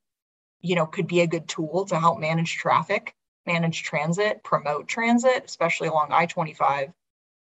you 0.61 0.75
know, 0.75 0.87
could 0.87 1.07
be 1.07 1.21
a 1.21 1.27
good 1.27 1.47
tool 1.47 1.85
to 1.85 1.99
help 1.99 2.19
manage 2.19 2.55
traffic, 2.55 3.13
manage 3.45 3.83
transit, 3.83 4.43
promote 4.43 4.87
transit, 4.87 5.43
especially 5.45 5.87
along 5.87 6.11
I-25, 6.11 6.91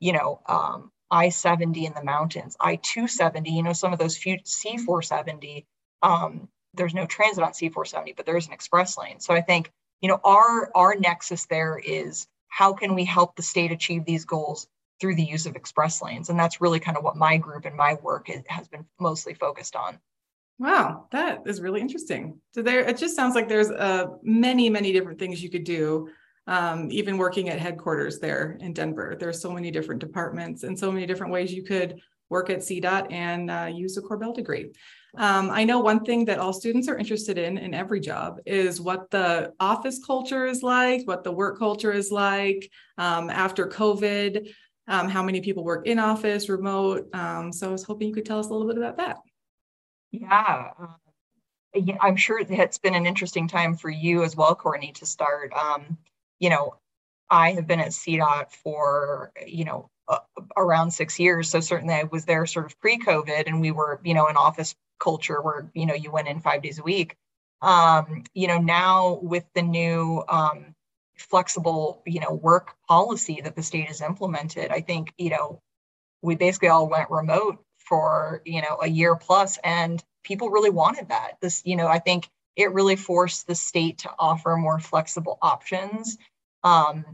you 0.00 0.12
know, 0.12 0.40
um, 0.46 0.90
I-70 1.10 1.86
in 1.86 1.94
the 1.94 2.02
mountains, 2.02 2.56
I-270, 2.58 3.52
you 3.52 3.62
know, 3.62 3.74
some 3.74 3.92
of 3.92 4.00
those 4.00 4.16
few 4.16 4.38
C-470, 4.44 5.66
um, 6.02 6.48
there's 6.74 6.94
no 6.94 7.06
transit 7.06 7.44
on 7.44 7.54
C-470, 7.54 8.16
but 8.16 8.26
there 8.26 8.36
is 8.36 8.46
an 8.46 8.52
express 8.52 8.96
lane. 8.96 9.20
So 9.20 9.34
I 9.34 9.40
think, 9.40 9.70
you 10.00 10.08
know, 10.08 10.20
our, 10.24 10.70
our 10.74 10.94
nexus 10.94 11.46
there 11.46 11.80
is 11.84 12.26
how 12.48 12.72
can 12.72 12.94
we 12.94 13.04
help 13.04 13.36
the 13.36 13.42
state 13.42 13.72
achieve 13.72 14.04
these 14.04 14.24
goals 14.24 14.66
through 15.00 15.16
the 15.16 15.24
use 15.24 15.46
of 15.46 15.56
express 15.56 16.02
lanes? 16.02 16.28
And 16.28 16.38
that's 16.38 16.60
really 16.60 16.80
kind 16.80 16.96
of 16.96 17.04
what 17.04 17.16
my 17.16 17.36
group 17.36 17.64
and 17.64 17.76
my 17.76 17.94
work 18.02 18.30
is, 18.30 18.42
has 18.48 18.68
been 18.68 18.84
mostly 19.00 19.34
focused 19.34 19.76
on. 19.76 19.98
Wow, 20.58 21.06
that 21.12 21.42
is 21.46 21.60
really 21.60 21.80
interesting. 21.80 22.38
So 22.54 22.62
there, 22.62 22.80
it 22.80 22.96
just 22.96 23.16
sounds 23.16 23.34
like 23.34 23.48
there's 23.48 23.70
uh, 23.70 24.06
many, 24.22 24.70
many 24.70 24.92
different 24.92 25.18
things 25.18 25.42
you 25.42 25.50
could 25.50 25.64
do. 25.64 26.08
Um, 26.46 26.88
even 26.90 27.18
working 27.18 27.48
at 27.48 27.58
headquarters 27.58 28.18
there 28.18 28.58
in 28.60 28.72
Denver, 28.72 29.16
there's 29.18 29.40
so 29.40 29.52
many 29.52 29.70
different 29.70 30.00
departments 30.00 30.64
and 30.64 30.78
so 30.78 30.90
many 30.90 31.06
different 31.06 31.32
ways 31.32 31.52
you 31.52 31.62
could 31.62 32.00
work 32.30 32.50
at 32.50 32.58
CDOT 32.58 33.12
and 33.12 33.50
uh, 33.50 33.70
use 33.72 33.96
a 33.96 34.02
Korbel 34.02 34.34
degree. 34.34 34.72
Um, 35.16 35.50
I 35.50 35.64
know 35.64 35.80
one 35.80 36.04
thing 36.04 36.24
that 36.26 36.38
all 36.38 36.54
students 36.54 36.88
are 36.88 36.96
interested 36.96 37.36
in 37.36 37.58
in 37.58 37.74
every 37.74 38.00
job 38.00 38.38
is 38.46 38.80
what 38.80 39.10
the 39.10 39.52
office 39.60 40.00
culture 40.04 40.46
is 40.46 40.62
like, 40.62 41.06
what 41.06 41.22
the 41.22 41.32
work 41.32 41.58
culture 41.58 41.92
is 41.92 42.10
like 42.10 42.70
um, 42.96 43.28
after 43.28 43.66
COVID, 43.66 44.48
um, 44.88 45.08
how 45.08 45.22
many 45.22 45.42
people 45.42 45.64
work 45.64 45.86
in 45.86 45.98
office, 45.98 46.48
remote. 46.48 47.08
Um, 47.14 47.52
so 47.52 47.68
I 47.68 47.72
was 47.72 47.84
hoping 47.84 48.08
you 48.08 48.14
could 48.14 48.24
tell 48.24 48.38
us 48.38 48.46
a 48.46 48.52
little 48.52 48.66
bit 48.66 48.78
about 48.78 48.96
that. 48.96 49.18
Yeah. 50.12 50.70
Uh, 50.80 51.82
I'm 52.00 52.16
sure 52.16 52.38
it's 52.40 52.78
been 52.78 52.94
an 52.94 53.06
interesting 53.06 53.48
time 53.48 53.76
for 53.76 53.90
you 53.90 54.24
as 54.24 54.36
well, 54.36 54.54
Courtney, 54.54 54.92
to 54.92 55.06
start. 55.06 55.52
Um, 55.52 55.98
you 56.38 56.50
know, 56.50 56.74
I 57.30 57.52
have 57.52 57.66
been 57.66 57.80
at 57.80 57.88
CDOT 57.88 58.50
for, 58.62 59.32
you 59.46 59.64
know, 59.64 59.88
uh, 60.08 60.18
around 60.56 60.90
six 60.90 61.18
years. 61.18 61.48
So 61.48 61.60
certainly 61.60 61.94
I 61.94 62.04
was 62.04 62.24
there 62.24 62.44
sort 62.44 62.66
of 62.66 62.78
pre-COVID 62.80 63.44
and 63.46 63.60
we 63.60 63.70
were, 63.70 64.00
you 64.04 64.12
know, 64.12 64.26
in 64.26 64.36
office 64.36 64.74
culture 65.02 65.40
where, 65.42 65.70
you 65.74 65.86
know, 65.86 65.94
you 65.94 66.10
went 66.10 66.28
in 66.28 66.40
five 66.40 66.62
days 66.62 66.78
a 66.78 66.82
week. 66.82 67.16
Um, 67.60 68.24
you 68.34 68.48
know, 68.48 68.58
now 68.58 69.20
with 69.22 69.44
the 69.54 69.62
new 69.62 70.24
um, 70.28 70.74
flexible, 71.16 72.02
you 72.06 72.20
know, 72.20 72.32
work 72.32 72.74
policy 72.88 73.40
that 73.44 73.56
the 73.56 73.62
state 73.62 73.88
has 73.88 74.00
implemented, 74.00 74.70
I 74.70 74.80
think, 74.80 75.12
you 75.18 75.30
know, 75.30 75.60
we 76.22 76.36
basically 76.36 76.68
all 76.68 76.88
went 76.88 77.10
remote 77.10 77.58
for 77.78 78.42
you 78.44 78.62
know 78.62 78.78
a 78.80 78.88
year 78.88 79.16
plus 79.16 79.58
and 79.62 80.02
people 80.24 80.50
really 80.50 80.70
wanted 80.70 81.08
that. 81.08 81.32
This 81.40 81.62
you 81.64 81.76
know 81.76 81.88
i 81.88 81.98
think 81.98 82.28
it 82.56 82.72
really 82.72 82.96
forced 82.96 83.46
the 83.46 83.54
state 83.54 83.98
to 83.98 84.10
offer 84.18 84.56
more 84.56 84.78
flexible 84.78 85.38
options. 85.42 86.16
Um, 86.64 87.04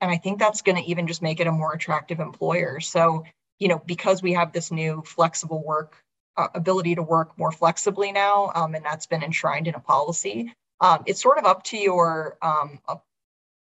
and 0.00 0.10
i 0.10 0.16
think 0.16 0.38
that's 0.38 0.62
going 0.62 0.76
to 0.82 0.88
even 0.88 1.06
just 1.06 1.22
make 1.22 1.40
it 1.40 1.46
a 1.46 1.52
more 1.52 1.72
attractive 1.72 2.20
employer. 2.20 2.80
So 2.80 3.24
you 3.58 3.68
know 3.68 3.82
because 3.84 4.22
we 4.22 4.34
have 4.34 4.52
this 4.52 4.70
new 4.70 5.02
flexible 5.04 5.62
work 5.62 6.02
uh, 6.36 6.48
ability 6.54 6.94
to 6.94 7.02
work 7.02 7.36
more 7.38 7.52
flexibly 7.52 8.12
now 8.12 8.50
um, 8.54 8.74
and 8.74 8.84
that's 8.84 9.06
been 9.06 9.22
enshrined 9.22 9.66
in 9.66 9.74
a 9.74 9.80
policy 9.80 10.52
um, 10.80 11.02
it's 11.06 11.22
sort 11.22 11.38
of 11.38 11.44
up 11.44 11.62
to 11.62 11.76
your 11.76 12.36
um, 12.42 12.78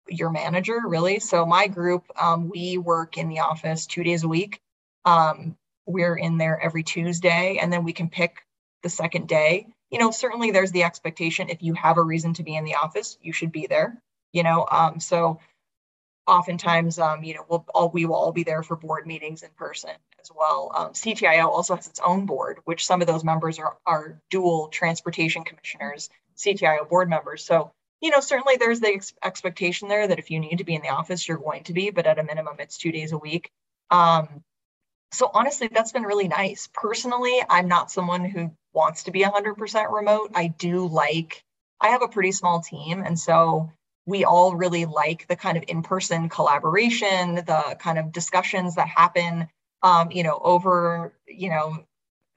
your 0.09 0.31
manager 0.31 0.81
really 0.87 1.19
so 1.19 1.45
my 1.47 1.67
group 1.67 2.05
um, 2.21 2.49
we 2.49 2.79
work 2.79 3.19
in 3.19 3.29
the 3.29 3.41
office 3.41 3.87
two 3.87 4.05
days 4.05 4.25
a 4.25 4.29
week 4.29 4.61
um, 5.05 5.57
we're 5.87 6.17
in 6.17 6.37
there 6.37 6.61
every 6.61 6.83
Tuesday, 6.83 7.59
and 7.63 7.73
then 7.73 7.85
we 7.85 7.93
can 7.93 8.11
pick 8.11 8.45
the 8.83 8.91
second 8.91 9.29
day. 9.29 9.69
You 9.91 10.01
know, 10.01 10.11
certainly 10.11 10.51
there's 10.51 10.73
the 10.73 10.83
expectation 10.83 11.49
if 11.49 11.63
you 11.63 11.75
have 11.75 11.97
a 11.97 12.03
reason 12.03 12.35
to 12.35 12.43
be 12.43 12.57
in 12.57 12.65
the 12.65 12.75
office, 12.75 13.17
you 13.23 13.33
should 13.33 13.53
be 13.53 13.69
there. 13.69 13.97
You 14.33 14.43
know, 14.43 14.67
um, 14.71 14.99
so 15.01 15.39
oftentimes, 16.27 16.99
you 17.23 17.35
know, 17.35 17.47
we'll 17.49 17.65
all 17.73 17.91
we 17.91 18.05
will 18.05 18.17
all 18.17 18.33
be 18.33 18.43
there 18.43 18.65
for 18.65 18.77
board 18.77 19.07
meetings 19.07 19.45
in 19.45 19.51
person 19.57 19.93
as 20.27 20.37
well. 20.37 20.73
Um, 20.75 20.93
CTIO 20.93 21.47
also 21.47 21.77
has 21.77 21.87
its 21.87 22.01
own 22.01 22.27
board, 22.27 22.59
which 22.65 22.87
some 22.87 23.01
of 23.01 23.07
those 23.07 23.25
members 23.25 23.59
are 23.59 23.77
are 23.87 24.21
dual 24.31 24.69
transportation 24.69 25.45
commissioners, 25.45 26.11
CTIO 26.37 26.89
board 26.89 27.09
members. 27.09 27.45
So 27.45 27.73
you 28.01 28.11
know, 28.11 28.21
certainly 28.21 28.57
there's 28.57 28.81
the 28.81 28.93
ex- 28.95 29.15
expectation 29.25 29.89
there 29.89 30.07
that 30.07 30.19
if 30.19 30.31
you 30.31 30.39
need 30.39 30.59
to 30.59 30.65
be 30.65 30.75
in 30.75 30.83
the 30.83 30.91
office, 30.91 31.27
you're 31.27 31.39
going 31.39 31.65
to 31.65 31.73
be, 31.73 31.91
but 31.91 32.07
at 32.07 32.19
a 32.19 32.25
minimum, 32.25 32.57
it's 32.59 32.77
two 32.77 32.93
days 32.93 33.13
a 33.13 33.19
week. 33.19 33.51
Um, 33.91 34.43
so 35.13 35.31
honestly, 35.33 35.69
that's 35.73 35.93
been 35.93 36.03
really 36.03 36.29
nice. 36.29 36.69
Personally, 36.75 37.41
I'm 37.49 37.69
not 37.69 37.91
someone 37.91 38.25
who 38.25 38.53
wants 38.75 39.05
to 39.05 39.11
be 39.11 39.23
100% 39.23 39.93
remote. 39.93 40.33
I 40.35 40.49
do 40.49 40.87
like, 40.87 41.43
I 41.81 41.89
have 41.89 42.03
a 42.03 42.09
pretty 42.09 42.33
small 42.33 42.61
team. 42.61 43.03
And 43.03 43.19
so 43.19 43.73
we 44.05 44.25
all 44.25 44.55
really 44.55 44.85
like 44.85 45.27
the 45.27 45.37
kind 45.37 45.57
of 45.57 45.65
in-person 45.67 46.29
collaboration, 46.29 47.37
the 47.37 47.77
kind 47.81 47.99
of 47.99 48.13
discussions 48.13 48.75
that 48.75 48.89
happen, 48.89 49.49
um, 49.87 50.11
you 50.11 50.25
know, 50.25 50.41
over, 50.43 51.15
you 51.29 51.49
know, 51.51 51.85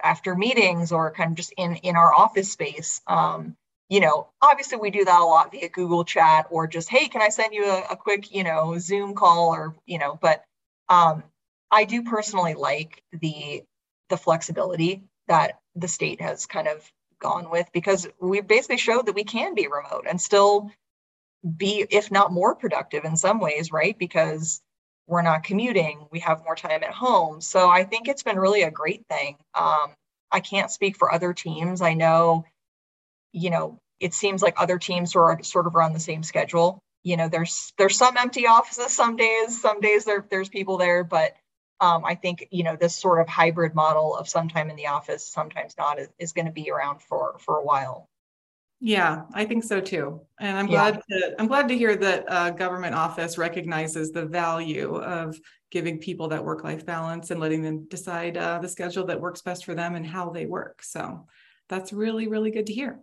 after 0.03 0.35
meetings 0.35 0.91
or 0.91 1.11
kind 1.11 1.31
of 1.31 1.37
just 1.37 1.53
in 1.57 1.75
in 1.77 1.95
our 1.95 2.13
office 2.13 2.51
space. 2.51 3.01
Um, 3.07 3.55
you 3.89 4.01
know, 4.01 4.29
obviously 4.41 4.77
we 4.77 4.91
do 4.91 5.03
that 5.05 5.21
a 5.21 5.25
lot 5.25 5.51
via 5.51 5.67
Google 5.69 6.05
Chat 6.05 6.45
or 6.51 6.67
just, 6.67 6.89
hey, 6.89 7.07
can 7.07 7.23
I 7.23 7.29
send 7.29 7.55
you 7.55 7.65
a, 7.65 7.85
a 7.91 7.95
quick, 7.97 8.31
you 8.31 8.43
know, 8.43 8.77
Zoom 8.77 9.15
call 9.15 9.49
or, 9.49 9.75
you 9.87 9.97
know, 9.97 10.19
but 10.21 10.43
um, 10.89 11.23
I 11.71 11.85
do 11.85 12.03
personally 12.03 12.53
like 12.53 13.03
the 13.13 13.63
the 14.09 14.17
flexibility 14.17 15.03
that 15.27 15.59
the 15.75 15.87
state 15.87 16.21
has 16.21 16.45
kind 16.45 16.67
of 16.67 16.91
gone 17.19 17.49
with 17.49 17.67
because 17.73 18.07
we 18.21 18.41
basically 18.41 18.77
showed 18.77 19.07
that 19.07 19.15
we 19.15 19.23
can 19.23 19.55
be 19.55 19.67
remote 19.67 20.05
and 20.07 20.21
still 20.21 20.71
be, 21.57 21.85
if 21.89 22.11
not 22.11 22.31
more 22.31 22.55
productive 22.55 23.05
in 23.05 23.17
some 23.17 23.39
ways, 23.39 23.71
right? 23.71 23.97
Because 23.97 24.61
we're 25.09 25.23
not 25.23 25.43
commuting, 25.43 26.05
we 26.11 26.19
have 26.19 26.43
more 26.43 26.55
time 26.55 26.83
at 26.83 26.93
home. 26.93 27.41
So 27.41 27.67
I 27.67 27.83
think 27.83 28.07
it's 28.07 28.23
been 28.23 28.39
really 28.39 28.61
a 28.61 28.71
great 28.71 29.05
thing. 29.09 29.37
Um, 29.55 29.93
I 30.31 30.39
can't 30.39 30.69
speak 30.69 30.97
for 30.97 31.11
other 31.11 31.33
teams. 31.33 31.81
I 31.81 31.95
know, 31.95 32.45
you 33.33 33.49
know, 33.49 33.79
it 33.99 34.13
seems 34.13 34.43
like 34.43 34.55
other 34.57 34.77
teams 34.77 35.15
are 35.15 35.41
sort 35.41 35.65
of 35.65 35.75
on 35.75 35.93
the 35.93 35.99
same 35.99 36.21
schedule. 36.21 36.79
You 37.03 37.17
know, 37.17 37.27
there's 37.27 37.73
there's 37.77 37.97
some 37.97 38.17
empty 38.17 38.45
offices 38.45 38.95
some 38.95 39.15
days, 39.15 39.59
some 39.59 39.81
days 39.81 40.05
there 40.05 40.25
there's 40.29 40.49
people 40.49 40.77
there, 40.77 41.03
but 41.03 41.33
um, 41.79 42.03
I 42.05 42.15
think 42.15 42.47
you 42.51 42.63
know 42.63 42.75
this 42.75 42.95
sort 42.95 43.21
of 43.21 43.27
hybrid 43.27 43.73
model 43.73 44.15
of 44.15 44.27
sometime 44.29 44.69
in 44.69 44.75
the 44.75 44.87
office, 44.87 45.25
sometimes 45.25 45.75
not, 45.77 45.97
is, 45.99 46.09
is 46.19 46.33
going 46.33 46.45
to 46.45 46.51
be 46.51 46.69
around 46.69 47.01
for 47.01 47.37
for 47.39 47.57
a 47.57 47.63
while. 47.63 48.08
Yeah, 48.81 49.23
I 49.33 49.45
think 49.45 49.63
so 49.65 49.81
too. 49.81 50.21
And 50.39 50.57
I'm 50.57 50.67
yeah. 50.67 50.91
glad 50.91 51.01
to 51.09 51.35
I'm 51.37 51.47
glad 51.47 51.67
to 51.67 51.77
hear 51.77 51.97
that 51.97 52.25
uh, 52.31 52.49
government 52.51 52.95
office 52.95 53.37
recognizes 53.37 54.11
the 54.11 54.25
value 54.25 54.95
of 54.95 55.37
giving 55.69 55.99
people 55.99 56.29
that 56.29 56.43
work 56.43 56.63
life 56.63 56.85
balance 56.85 57.29
and 57.29 57.41
letting 57.41 57.61
them 57.61 57.87
decide 57.89 58.37
uh, 58.37 58.59
the 58.59 58.69
schedule 58.69 59.05
that 59.07 59.19
works 59.19 59.41
best 59.41 59.65
for 59.65 59.75
them 59.75 59.95
and 59.95 60.07
how 60.07 60.29
they 60.29 60.45
work. 60.45 60.81
So 60.81 61.27
that's 61.67 61.91
really 61.91 62.27
really 62.27 62.51
good 62.51 62.67
to 62.67 62.73
hear. 62.73 62.99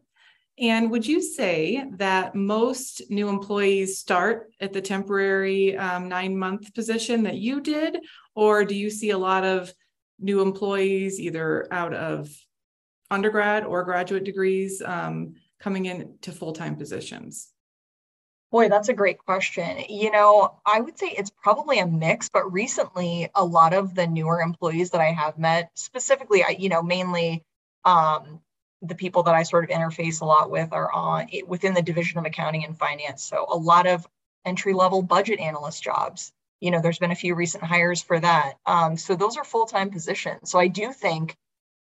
And 0.59 0.91
would 0.91 1.07
you 1.07 1.21
say 1.21 1.85
that 1.97 2.35
most 2.35 3.03
new 3.11 3.29
employees 3.29 3.99
start 3.99 4.53
at 4.59 4.73
the 4.73 4.81
temporary 4.81 5.77
um, 5.77 6.09
nine 6.09 6.39
month 6.39 6.73
position 6.73 7.23
that 7.25 7.37
you 7.37 7.61
did, 7.61 7.99
or 8.35 8.65
do 8.65 8.75
you 8.75 8.89
see 8.89 9.11
a 9.11 9.19
lot 9.19 9.45
of 9.45 9.71
new 10.19 10.41
employees 10.41 11.21
either 11.21 11.67
out 11.71 11.93
of 11.93 12.31
undergrad 13.11 13.65
or 13.65 13.85
graduate 13.85 14.25
degrees 14.25 14.81
um, 14.85 15.35
coming 15.61 15.87
in 15.87 16.19
to 16.23 16.33
full-time 16.33 16.77
positions? 16.77 17.53
Boy, 18.53 18.69
that's 18.69 18.89
a 18.89 18.95
great 18.95 19.19
question. 19.19 19.85
You 19.89 20.11
know, 20.11 20.59
I 20.65 20.81
would 20.81 20.99
say 20.99 21.09
it's 21.09 21.33
probably 21.43 21.79
a 21.81 21.87
mix, 21.87 22.29
but 22.29 22.53
recently 22.53 23.29
a 23.35 23.45
lot 23.45 23.75
of 23.75 23.95
the 23.95 24.07
newer 24.07 24.41
employees 24.41 24.91
that 24.91 25.01
I 25.01 25.13
have 25.13 25.37
met, 25.37 25.71
specifically, 25.75 26.45
I, 26.45 26.51
you 26.51 26.69
know, 26.69 26.83
mainly 26.83 27.43
um, 27.85 28.41
the 28.83 28.95
people 28.95 29.25
that 29.25 29.35
I 29.35 29.43
sort 29.43 29.65
of 29.65 29.71
interface 29.71 30.21
a 30.21 30.25
lot 30.25 30.51
with 30.51 30.73
are 30.73 30.93
on 30.93 31.29
within 31.47 31.75
the 31.75 31.83
division 31.83 32.19
of 32.19 32.25
accounting 32.25 32.65
and 32.65 32.79
finance. 32.79 33.25
So 33.25 33.47
a 33.49 33.57
lot 33.57 33.87
of 33.87 34.07
entry 34.45 34.75
level 34.75 35.03
budget 35.03 35.41
analyst 35.41 35.83
jobs. 35.83 36.33
You 36.61 36.71
know, 36.71 36.81
there's 36.81 36.99
been 36.99 37.11
a 37.11 37.17
few 37.17 37.35
recent 37.35 37.65
hires 37.65 38.01
for 38.01 38.19
that. 38.19 38.55
Um, 38.65 38.97
so 38.97 39.17
those 39.17 39.37
are 39.37 39.45
full 39.45 39.67
time 39.67 39.91
positions. 39.91 40.51
So 40.51 40.59
I 40.59 40.69
do 40.69 40.93
think 40.93 41.37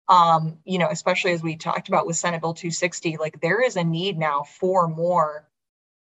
um, 0.09 0.59
you 0.65 0.79
know, 0.79 0.89
especially 0.91 1.33
as 1.33 1.43
we 1.43 1.57
talked 1.57 1.89
about 1.89 2.07
with 2.07 2.17
Senate 2.17 2.41
Bill 2.41 2.55
260, 2.55 3.17
like 3.19 3.41
there 3.41 3.63
is 3.63 3.77
a 3.77 3.85
need 3.85 4.19
now 4.19 4.43
for 4.43 4.89
more 4.89 5.49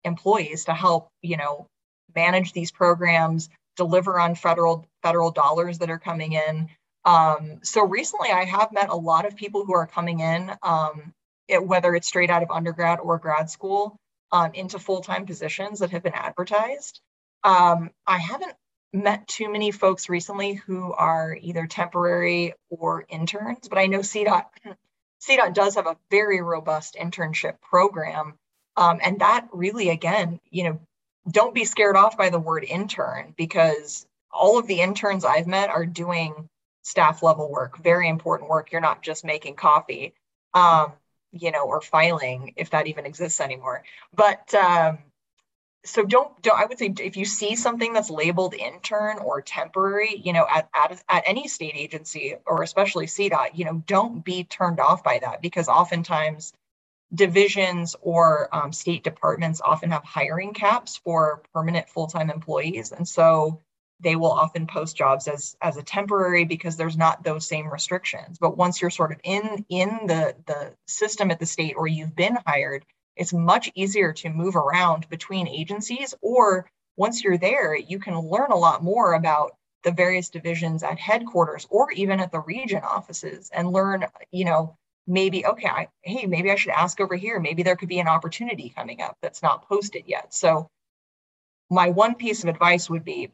employees 0.03 0.65
to 0.65 0.73
help, 0.73 1.09
you 1.21 1.37
know, 1.37 1.67
manage 2.15 2.53
these 2.53 2.71
programs, 2.71 3.49
deliver 3.75 4.19
on 4.19 4.35
federal 4.35 4.87
federal 5.01 5.31
dollars 5.31 5.79
that 5.79 5.89
are 5.89 5.99
coming 5.99 6.33
in. 6.33 6.69
Um, 7.03 7.59
so 7.63 7.85
recently, 7.85 8.29
I 8.29 8.45
have 8.45 8.71
met 8.71 8.89
a 8.89 8.95
lot 8.95 9.25
of 9.25 9.35
people 9.35 9.65
who 9.65 9.75
are 9.75 9.87
coming 9.87 10.19
in, 10.19 10.51
um, 10.63 11.13
it, 11.47 11.65
whether 11.65 11.95
it's 11.95 12.07
straight 12.07 12.29
out 12.29 12.43
of 12.43 12.51
undergrad 12.51 12.99
or 12.99 13.19
grad 13.19 13.49
school, 13.49 13.97
um, 14.31 14.51
into 14.53 14.79
full 14.79 15.01
time 15.01 15.25
positions 15.25 15.79
that 15.79 15.91
have 15.91 16.03
been 16.03 16.13
advertised. 16.13 17.01
Um, 17.43 17.91
I 18.07 18.17
haven't 18.17 18.53
met 18.95 19.27
too 19.27 19.51
many 19.51 19.71
folks 19.71 20.09
recently 20.09 20.53
who 20.53 20.93
are 20.93 21.37
either 21.39 21.67
temporary 21.67 22.53
or 22.69 23.05
interns, 23.09 23.67
but 23.67 23.77
I 23.77 23.87
know 23.87 23.99
CDOT, 23.99 24.45
CDOT 25.21 25.53
does 25.53 25.75
have 25.75 25.87
a 25.87 25.97
very 26.09 26.41
robust 26.41 26.95
internship 26.99 27.61
program. 27.61 28.35
Um, 28.77 28.99
and 29.03 29.19
that 29.19 29.47
really, 29.51 29.89
again, 29.89 30.39
you 30.49 30.63
know, 30.63 30.79
don't 31.29 31.53
be 31.53 31.65
scared 31.65 31.95
off 31.95 32.17
by 32.17 32.29
the 32.29 32.39
word 32.39 32.63
intern 32.63 33.33
because 33.37 34.05
all 34.31 34.57
of 34.57 34.67
the 34.67 34.81
interns 34.81 35.25
I've 35.25 35.47
met 35.47 35.69
are 35.69 35.85
doing 35.85 36.49
staff 36.83 37.23
level 37.23 37.49
work, 37.49 37.77
very 37.77 38.07
important 38.07 38.49
work. 38.49 38.71
You're 38.71 38.81
not 38.81 39.01
just 39.01 39.25
making 39.25 39.55
coffee, 39.55 40.13
um, 40.53 40.93
you 41.31 41.51
know, 41.51 41.65
or 41.65 41.81
filing 41.81 42.53
if 42.57 42.69
that 42.69 42.87
even 42.87 43.05
exists 43.05 43.41
anymore. 43.41 43.83
But 44.13 44.53
um, 44.53 44.99
so 45.85 46.03
don't, 46.03 46.41
don't 46.41 46.59
i 46.59 46.65
would 46.65 46.77
say 46.77 46.93
if 46.99 47.15
you 47.15 47.25
see 47.25 47.55
something 47.55 47.93
that's 47.93 48.09
labeled 48.09 48.53
intern 48.53 49.17
or 49.19 49.41
temporary 49.41 50.21
you 50.23 50.33
know 50.33 50.45
at, 50.49 50.69
at, 50.73 51.03
at 51.07 51.23
any 51.25 51.47
state 51.47 51.75
agency 51.75 52.35
or 52.45 52.63
especially 52.63 53.05
cdot 53.05 53.49
you 53.53 53.65
know 53.65 53.81
don't 53.85 54.25
be 54.25 54.43
turned 54.43 54.79
off 54.79 55.03
by 55.03 55.19
that 55.19 55.41
because 55.41 55.67
oftentimes 55.67 56.53
divisions 57.13 57.95
or 58.01 58.49
um, 58.53 58.73
state 58.73 59.03
departments 59.03 59.61
often 59.63 59.91
have 59.91 60.03
hiring 60.03 60.53
caps 60.53 60.97
for 60.97 61.41
permanent 61.53 61.87
full-time 61.87 62.29
employees 62.29 62.91
and 62.91 63.07
so 63.07 63.61
they 64.01 64.15
will 64.15 64.31
often 64.31 64.67
post 64.67 64.97
jobs 64.97 65.27
as 65.27 65.55
as 65.61 65.77
a 65.77 65.83
temporary 65.83 66.45
because 66.45 66.75
there's 66.75 66.97
not 66.97 67.23
those 67.23 67.47
same 67.47 67.67
restrictions. 67.67 68.37
But 68.37 68.57
once 68.57 68.81
you're 68.81 68.89
sort 68.89 69.11
of 69.11 69.19
in 69.23 69.65
in 69.69 69.89
the 70.05 70.35
the 70.45 70.73
system 70.85 71.31
at 71.31 71.39
the 71.39 71.45
state 71.45 71.75
or 71.77 71.87
you've 71.87 72.15
been 72.15 72.37
hired 72.45 72.85
it's 73.15 73.33
much 73.33 73.71
easier 73.75 74.13
to 74.13 74.29
move 74.29 74.55
around 74.55 75.07
between 75.09 75.47
agencies 75.47 76.13
or 76.21 76.69
once 76.97 77.23
you're 77.23 77.37
there 77.37 77.75
you 77.75 77.99
can 77.99 78.17
learn 78.19 78.51
a 78.51 78.57
lot 78.57 78.83
more 78.83 79.13
about 79.13 79.55
the 79.83 79.91
various 79.91 80.29
divisions 80.29 80.83
at 80.83 80.97
headquarters 80.97 81.67
or 81.69 81.91
even 81.91 82.19
at 82.19 82.31
the 82.31 82.39
region 82.39 82.81
offices 82.83 83.49
and 83.53 83.71
learn 83.71 84.05
you 84.31 84.45
know 84.45 84.75
maybe 85.07 85.45
okay 85.45 85.67
I, 85.67 85.87
hey 86.01 86.25
maybe 86.25 86.51
i 86.51 86.55
should 86.55 86.71
ask 86.71 86.99
over 86.99 87.15
here. 87.15 87.39
Maybe 87.39 87.63
there 87.63 87.75
could 87.75 87.89
be 87.89 87.99
an 87.99 88.07
opportunity 88.07 88.73
coming 88.75 89.01
up 89.01 89.17
that's 89.21 89.43
not 89.43 89.67
posted 89.67 90.03
yet. 90.07 90.33
So 90.33 90.69
my 91.69 91.89
one 91.89 92.15
piece 92.15 92.43
of 92.43 92.49
advice 92.49 92.89
would 92.89 93.03
be 93.03 93.31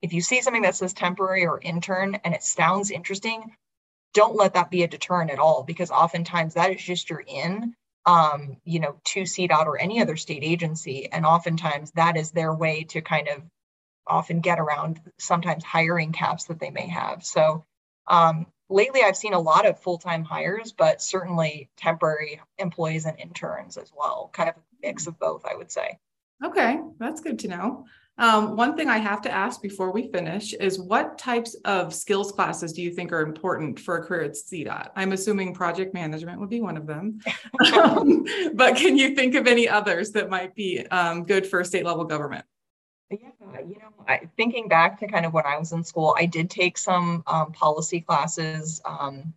if 0.00 0.12
you 0.12 0.20
see 0.20 0.40
something 0.40 0.62
that 0.62 0.76
says 0.76 0.92
temporary 0.92 1.46
or 1.46 1.60
intern 1.60 2.16
and 2.24 2.34
it 2.34 2.42
sounds 2.42 2.90
interesting 2.90 3.54
don't 4.14 4.36
let 4.36 4.54
that 4.54 4.70
be 4.70 4.82
a 4.82 4.88
deterrent 4.88 5.30
at 5.30 5.38
all 5.38 5.62
because 5.62 5.90
oftentimes 5.90 6.54
that 6.54 6.70
is 6.70 6.82
just 6.82 7.08
your 7.08 7.24
in 7.26 7.74
um, 8.06 8.56
you 8.64 8.80
know, 8.80 8.96
to 9.04 9.22
CDOT 9.22 9.66
or 9.66 9.80
any 9.80 10.00
other 10.00 10.16
state 10.16 10.42
agency. 10.42 11.10
And 11.10 11.24
oftentimes 11.24 11.92
that 11.92 12.16
is 12.16 12.30
their 12.30 12.54
way 12.54 12.84
to 12.90 13.00
kind 13.00 13.28
of 13.28 13.42
often 14.06 14.40
get 14.40 14.58
around 14.58 15.00
sometimes 15.18 15.64
hiring 15.64 16.12
caps 16.12 16.44
that 16.44 16.58
they 16.58 16.70
may 16.70 16.88
have. 16.88 17.24
So 17.24 17.64
um, 18.08 18.46
lately 18.68 19.02
I've 19.04 19.16
seen 19.16 19.34
a 19.34 19.40
lot 19.40 19.66
of 19.66 19.78
full-time 19.78 20.24
hires, 20.24 20.72
but 20.72 21.00
certainly 21.00 21.70
temporary 21.76 22.40
employees 22.58 23.06
and 23.06 23.18
interns 23.18 23.76
as 23.76 23.92
well, 23.96 24.30
kind 24.32 24.48
of 24.48 24.56
a 24.56 24.86
mix 24.86 25.06
of 25.06 25.18
both, 25.18 25.44
I 25.44 25.54
would 25.54 25.70
say. 25.70 25.98
Okay, 26.44 26.80
that's 26.98 27.20
good 27.20 27.38
to 27.40 27.48
know. 27.48 27.84
Um, 28.18 28.56
one 28.56 28.76
thing 28.76 28.88
I 28.88 28.98
have 28.98 29.22
to 29.22 29.30
ask 29.30 29.62
before 29.62 29.90
we 29.90 30.08
finish 30.08 30.52
is 30.52 30.78
what 30.78 31.18
types 31.18 31.54
of 31.64 31.94
skills 31.94 32.30
classes 32.30 32.72
do 32.72 32.82
you 32.82 32.90
think 32.90 33.10
are 33.10 33.22
important 33.22 33.80
for 33.80 33.96
a 33.96 34.04
career 34.04 34.22
at 34.22 34.32
CDOT? 34.32 34.90
I'm 34.94 35.12
assuming 35.12 35.54
project 35.54 35.94
management 35.94 36.38
would 36.38 36.50
be 36.50 36.60
one 36.60 36.76
of 36.76 36.86
them, 36.86 37.20
um, 37.74 38.24
but 38.54 38.76
can 38.76 38.96
you 38.98 39.14
think 39.14 39.34
of 39.34 39.46
any 39.46 39.68
others 39.68 40.12
that 40.12 40.28
might 40.28 40.54
be 40.54 40.86
um, 40.88 41.24
good 41.24 41.46
for 41.46 41.64
state 41.64 41.86
level 41.86 42.04
government? 42.04 42.44
Yeah, 43.10 43.28
you 43.60 43.76
know, 43.78 44.04
I, 44.08 44.28
thinking 44.36 44.68
back 44.68 44.98
to 45.00 45.06
kind 45.06 45.26
of 45.26 45.32
when 45.32 45.44
I 45.46 45.58
was 45.58 45.72
in 45.72 45.84
school, 45.84 46.14
I 46.18 46.26
did 46.26 46.48
take 46.48 46.78
some 46.78 47.22
um, 47.26 47.52
policy 47.52 48.00
classes 48.00 48.80
um, 48.84 49.34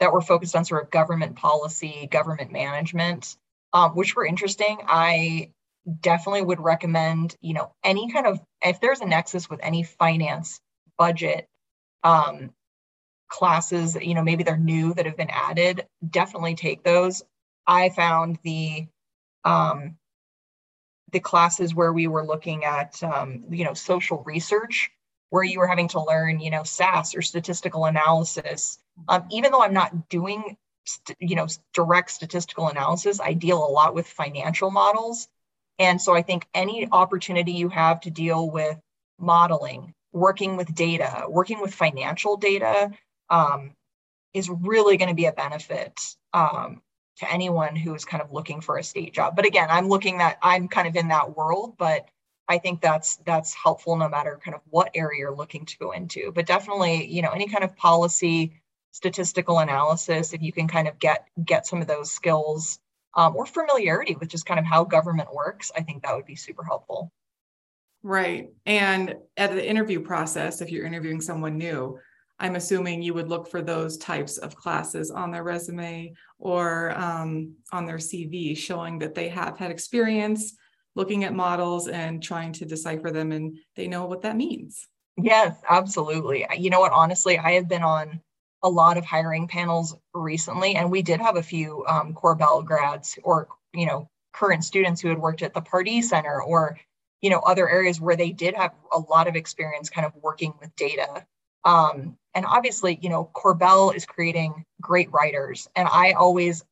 that 0.00 0.12
were 0.12 0.20
focused 0.20 0.56
on 0.56 0.64
sort 0.64 0.84
of 0.84 0.90
government 0.90 1.36
policy, 1.36 2.08
government 2.10 2.52
management, 2.52 3.36
um, 3.72 3.92
which 3.92 4.16
were 4.16 4.26
interesting. 4.26 4.78
I 4.86 5.50
definitely 6.00 6.42
would 6.42 6.60
recommend, 6.60 7.36
you 7.40 7.54
know, 7.54 7.72
any 7.84 8.10
kind 8.10 8.26
of, 8.26 8.40
if 8.62 8.80
there's 8.80 9.00
a 9.00 9.06
nexus 9.06 9.48
with 9.48 9.60
any 9.62 9.82
finance 9.82 10.60
budget 10.98 11.48
um, 12.02 12.50
classes, 13.28 13.96
you 14.00 14.14
know, 14.14 14.22
maybe 14.22 14.44
they're 14.44 14.56
new 14.56 14.94
that 14.94 15.06
have 15.06 15.16
been 15.16 15.30
added, 15.30 15.86
definitely 16.08 16.54
take 16.54 16.82
those. 16.82 17.22
I 17.66 17.90
found 17.90 18.38
the, 18.42 18.86
um, 19.44 19.96
the 21.12 21.20
classes 21.20 21.74
where 21.74 21.92
we 21.92 22.08
were 22.08 22.26
looking 22.26 22.64
at, 22.64 23.02
um, 23.02 23.44
you 23.50 23.64
know, 23.64 23.74
social 23.74 24.22
research, 24.24 24.90
where 25.30 25.44
you 25.44 25.58
were 25.58 25.66
having 25.66 25.88
to 25.88 26.02
learn, 26.02 26.40
you 26.40 26.50
know, 26.50 26.62
SAS 26.62 27.14
or 27.14 27.22
statistical 27.22 27.84
analysis. 27.84 28.78
Um, 29.08 29.26
even 29.30 29.52
though 29.52 29.62
I'm 29.62 29.74
not 29.74 30.08
doing, 30.08 30.56
st- 30.84 31.18
you 31.20 31.36
know, 31.36 31.46
direct 31.74 32.10
statistical 32.10 32.68
analysis, 32.68 33.20
I 33.20 33.34
deal 33.34 33.64
a 33.64 33.70
lot 33.70 33.94
with 33.94 34.06
financial 34.06 34.70
models. 34.70 35.28
And 35.78 36.00
so 36.00 36.14
I 36.14 36.22
think 36.22 36.46
any 36.54 36.88
opportunity 36.90 37.52
you 37.52 37.68
have 37.68 38.00
to 38.02 38.10
deal 38.10 38.50
with 38.50 38.78
modeling, 39.18 39.94
working 40.12 40.56
with 40.56 40.74
data, 40.74 41.26
working 41.28 41.60
with 41.60 41.74
financial 41.74 42.36
data, 42.36 42.90
um, 43.30 43.72
is 44.32 44.48
really 44.50 44.96
going 44.96 45.08
to 45.08 45.14
be 45.14 45.26
a 45.26 45.32
benefit 45.32 45.98
um, 46.32 46.82
to 47.18 47.30
anyone 47.32 47.76
who 47.76 47.94
is 47.94 48.04
kind 48.04 48.22
of 48.22 48.32
looking 48.32 48.60
for 48.60 48.78
a 48.78 48.82
state 48.82 49.14
job. 49.14 49.34
But 49.36 49.46
again, 49.46 49.68
I'm 49.70 49.88
looking 49.88 50.18
that 50.18 50.38
I'm 50.42 50.68
kind 50.68 50.88
of 50.88 50.96
in 50.96 51.08
that 51.08 51.36
world, 51.36 51.74
but 51.78 52.08
I 52.48 52.58
think 52.58 52.80
that's 52.80 53.16
that's 53.24 53.54
helpful 53.54 53.96
no 53.96 54.08
matter 54.08 54.38
kind 54.42 54.54
of 54.54 54.60
what 54.68 54.90
area 54.94 55.20
you're 55.20 55.34
looking 55.34 55.66
to 55.66 55.78
go 55.78 55.90
into. 55.92 56.32
But 56.32 56.46
definitely, 56.46 57.06
you 57.06 57.22
know, 57.22 57.30
any 57.30 57.48
kind 57.48 57.64
of 57.64 57.76
policy, 57.76 58.60
statistical 58.92 59.58
analysis, 59.58 60.32
if 60.32 60.42
you 60.42 60.52
can 60.52 60.68
kind 60.68 60.86
of 60.88 60.98
get 60.98 61.26
get 61.44 61.66
some 61.66 61.80
of 61.80 61.88
those 61.88 62.12
skills 62.12 62.78
um, 63.16 63.34
or 63.34 63.46
familiarity 63.46 64.14
with 64.14 64.28
just 64.28 64.46
kind 64.46 64.60
of 64.60 64.66
how 64.66 64.84
government 64.84 65.34
works, 65.34 65.72
I 65.76 65.82
think 65.82 66.02
that 66.02 66.14
would 66.14 66.26
be 66.26 66.36
super 66.36 66.62
helpful. 66.62 67.12
Right. 68.02 68.50
And 68.66 69.16
at 69.36 69.50
the 69.50 69.68
interview 69.68 70.00
process, 70.00 70.60
if 70.60 70.70
you're 70.70 70.86
interviewing 70.86 71.20
someone 71.20 71.58
new, 71.58 71.98
I'm 72.38 72.56
assuming 72.56 73.02
you 73.02 73.14
would 73.14 73.28
look 73.28 73.48
for 73.48 73.62
those 73.62 73.96
types 73.96 74.36
of 74.36 74.54
classes 74.54 75.10
on 75.10 75.30
their 75.30 75.42
resume 75.42 76.12
or 76.38 76.96
um, 76.96 77.54
on 77.72 77.86
their 77.86 77.96
CV, 77.96 78.56
showing 78.56 78.98
that 78.98 79.14
they 79.14 79.28
have 79.30 79.58
had 79.58 79.70
experience 79.70 80.54
looking 80.94 81.24
at 81.24 81.34
models 81.34 81.88
and 81.88 82.22
trying 82.22 82.52
to 82.52 82.64
decipher 82.64 83.10
them 83.10 83.32
and 83.32 83.56
they 83.74 83.88
know 83.88 84.06
what 84.06 84.22
that 84.22 84.36
means. 84.36 84.86
Yes, 85.16 85.56
absolutely. 85.68 86.46
You 86.58 86.68
know 86.68 86.80
what? 86.80 86.92
Honestly, 86.92 87.38
I 87.38 87.52
have 87.52 87.68
been 87.68 87.82
on 87.82 88.20
a 88.62 88.68
lot 88.68 88.96
of 88.96 89.04
hiring 89.04 89.48
panels 89.48 89.96
recently, 90.14 90.76
and 90.76 90.90
we 90.90 91.02
did 91.02 91.20
have 91.20 91.36
a 91.36 91.42
few 91.42 91.84
um, 91.86 92.14
Korbel 92.14 92.64
grads 92.64 93.18
or 93.22 93.48
you 93.72 93.86
know 93.86 94.08
current 94.32 94.64
students 94.64 95.00
who 95.00 95.08
had 95.08 95.18
worked 95.18 95.42
at 95.42 95.54
the 95.54 95.60
Pardee 95.60 96.02
Center 96.02 96.42
or 96.42 96.78
you 97.22 97.30
know 97.30 97.40
other 97.40 97.68
areas 97.68 98.00
where 98.00 98.16
they 98.16 98.30
did 98.30 98.54
have 98.54 98.72
a 98.92 98.98
lot 98.98 99.28
of 99.28 99.36
experience 99.36 99.90
kind 99.90 100.06
of 100.06 100.12
working 100.22 100.54
with 100.60 100.74
data. 100.76 101.26
Um, 101.64 102.16
and 102.34 102.46
obviously, 102.46 102.98
you 103.02 103.08
know, 103.08 103.30
Korbel 103.34 103.94
is 103.94 104.06
creating 104.06 104.64
great 104.80 105.10
writers, 105.12 105.68
and 105.74 105.88
I 105.90 106.12
always 106.12 106.64